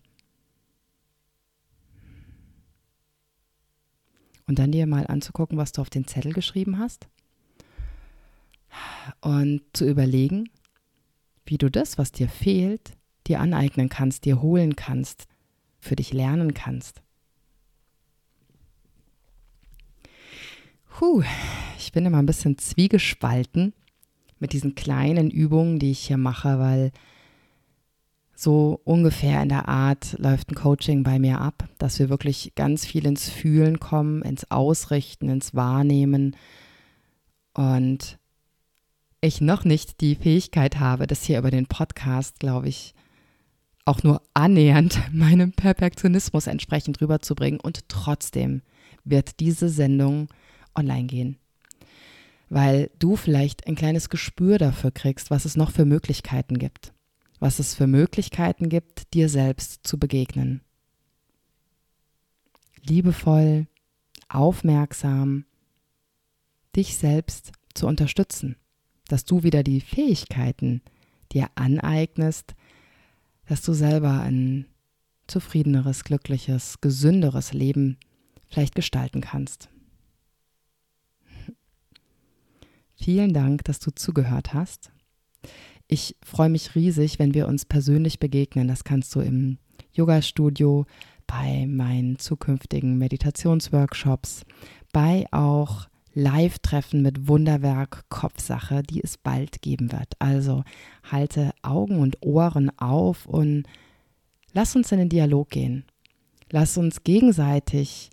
Und 4.45 4.60
dann 4.60 4.71
dir 4.71 4.88
mal 4.88 5.08
anzugucken, 5.08 5.58
was 5.58 5.71
du 5.71 5.82
auf 5.82 5.89
den 5.89 6.08
Zettel 6.08 6.34
geschrieben 6.34 6.78
hast. 6.78 7.08
Und 9.21 9.62
zu 9.73 9.88
überlegen, 9.88 10.49
wie 11.45 11.58
du 11.58 11.69
das, 11.69 11.97
was 11.97 12.12
dir 12.12 12.28
fehlt, 12.28 12.93
dir 13.28 13.39
aneignen 13.39 13.89
kannst, 13.89 14.26
dir 14.26 14.41
holen 14.41 14.76
kannst, 14.76 15.28
für 15.80 15.95
dich 15.95 16.13
lernen 16.13 16.54
kannst. 16.54 17.02
Puh, 20.95 21.23
ich 21.79 21.91
bin 21.91 22.06
immer 22.06 22.19
ein 22.19 22.27
bisschen 22.27 22.60
zwiegespalten 22.60 23.73
mit 24.38 24.53
diesen 24.53 24.75
kleinen 24.75 25.32
Übungen, 25.32 25.79
die 25.79 25.89
ich 25.89 26.01
hier 26.01 26.17
mache, 26.17 26.60
weil 26.60 26.91
so 28.36 28.79
ungefähr 28.84 29.41
in 29.41 29.49
der 29.49 29.67
Art 29.67 30.15
läuft 30.19 30.51
ein 30.51 30.56
Coaching 30.56 31.01
bei 31.01 31.17
mir 31.17 31.41
ab, 31.41 31.67
dass 31.79 31.97
wir 31.97 32.10
wirklich 32.10 32.53
ganz 32.53 32.86
viel 32.86 33.08
ins 33.08 33.27
Fühlen 33.27 33.79
kommen, 33.79 34.21
ins 34.21 34.51
Ausrichten, 34.51 35.29
ins 35.29 35.56
Wahrnehmen 35.56 36.36
und 37.56 38.19
ich 39.19 39.41
noch 39.41 39.63
nicht 39.63 39.99
die 39.99 40.13
Fähigkeit 40.13 40.79
habe, 40.79 41.08
das 41.08 41.23
hier 41.23 41.39
über 41.39 41.49
den 41.49 41.65
Podcast, 41.65 42.39
glaube 42.39 42.69
ich, 42.69 42.93
auch 43.84 44.03
nur 44.03 44.21
annähernd 44.36 45.01
meinem 45.12 45.53
Perfektionismus 45.53 46.45
entsprechend 46.45 47.01
rüberzubringen. 47.01 47.60
Und 47.60 47.89
trotzdem 47.89 48.62
wird 49.03 49.39
diese 49.39 49.69
Sendung 49.69 50.29
online 50.75 51.05
gehen. 51.05 51.38
Weil 52.49 52.91
du 52.99 53.15
vielleicht 53.15 53.67
ein 53.67 53.75
kleines 53.75 54.09
Gespür 54.09 54.57
dafür 54.57 54.91
kriegst, 54.91 55.31
was 55.31 55.45
es 55.45 55.55
noch 55.55 55.71
für 55.71 55.86
Möglichkeiten 55.86 56.59
gibt. 56.59 56.93
Was 57.39 57.59
es 57.59 57.73
für 57.73 57.88
Möglichkeiten 57.88 58.69
gibt, 58.69 59.13
dir 59.13 59.27
selbst 59.27 59.86
zu 59.86 59.97
begegnen. 59.99 60.62
Liebevoll, 62.81 63.67
aufmerksam, 64.29 65.45
dich 66.75 66.97
selbst 66.97 67.51
zu 67.73 67.88
unterstützen. 67.88 68.55
Dass 69.07 69.25
du 69.25 69.43
wieder 69.43 69.63
die 69.63 69.81
Fähigkeiten 69.81 70.81
dir 71.31 71.49
aneignest, 71.55 72.55
dass 73.47 73.62
du 73.62 73.73
selber 73.73 74.21
ein 74.21 74.67
zufriedeneres, 75.27 76.03
glückliches, 76.03 76.79
gesünderes 76.81 77.53
Leben 77.53 77.97
vielleicht 78.47 78.75
gestalten 78.75 79.21
kannst. 79.21 79.69
Vielen 82.95 83.34
Dank, 83.34 83.63
dass 83.65 83.79
du 83.79 83.91
zugehört 83.91 84.53
hast. 84.53 84.91
Ich 85.88 86.15
freue 86.23 86.49
mich 86.49 86.75
riesig, 86.75 87.19
wenn 87.19 87.34
wir 87.34 87.47
uns 87.47 87.65
persönlich 87.65 88.19
begegnen. 88.19 88.67
Das 88.67 88.84
kannst 88.84 89.13
du 89.15 89.19
im 89.19 89.58
Yoga-Studio, 89.93 90.86
bei 91.27 91.65
meinen 91.67 92.19
zukünftigen 92.19 92.97
Meditationsworkshops, 92.97 94.43
bei 94.91 95.25
auch 95.32 95.88
Live-Treffen 96.13 97.01
mit 97.01 97.27
Wunderwerk 97.27 98.03
Kopfsache, 98.10 98.84
die 98.84 99.03
es 99.03 99.17
bald 99.17 99.62
geben 99.62 99.91
wird. 99.91 100.13
Also 100.19 100.63
halte 101.12 101.51
Augen 101.63 101.99
und 101.99 102.21
Ohren 102.21 102.77
auf 102.77 103.25
und 103.25 103.63
lass 104.53 104.75
uns 104.75 104.91
in 104.91 104.99
den 104.99 105.10
Dialog 105.10 105.49
gehen. 105.49 105.86
Lass 106.51 106.77
uns 106.77 107.03
gegenseitig 107.03 108.12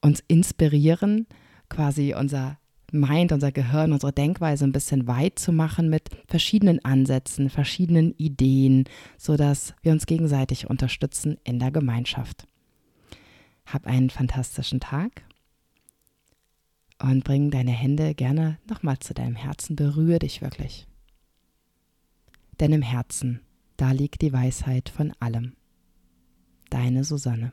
uns 0.00 0.22
inspirieren, 0.28 1.26
quasi 1.68 2.14
unser 2.14 2.59
Mind, 2.92 3.32
unser 3.32 3.52
Gehirn, 3.52 3.92
unsere 3.92 4.12
Denkweise 4.12 4.64
ein 4.64 4.72
bisschen 4.72 5.06
weit 5.06 5.38
zu 5.38 5.52
machen 5.52 5.88
mit 5.88 6.08
verschiedenen 6.26 6.84
Ansätzen, 6.84 7.50
verschiedenen 7.50 8.12
Ideen, 8.16 8.84
sodass 9.18 9.74
wir 9.82 9.92
uns 9.92 10.06
gegenseitig 10.06 10.68
unterstützen 10.68 11.38
in 11.44 11.58
der 11.58 11.70
Gemeinschaft. 11.70 12.46
Hab 13.66 13.86
einen 13.86 14.10
fantastischen 14.10 14.80
Tag 14.80 15.22
und 17.02 17.24
bring 17.24 17.50
deine 17.50 17.72
Hände 17.72 18.14
gerne 18.14 18.58
nochmal 18.68 18.98
zu 18.98 19.14
deinem 19.14 19.36
Herzen, 19.36 19.76
berühre 19.76 20.18
dich 20.18 20.42
wirklich. 20.42 20.86
Denn 22.58 22.72
im 22.72 22.82
Herzen, 22.82 23.40
da 23.76 23.92
liegt 23.92 24.20
die 24.22 24.32
Weisheit 24.32 24.90
von 24.90 25.12
allem. 25.18 25.54
Deine 26.68 27.04
Susanne. 27.04 27.52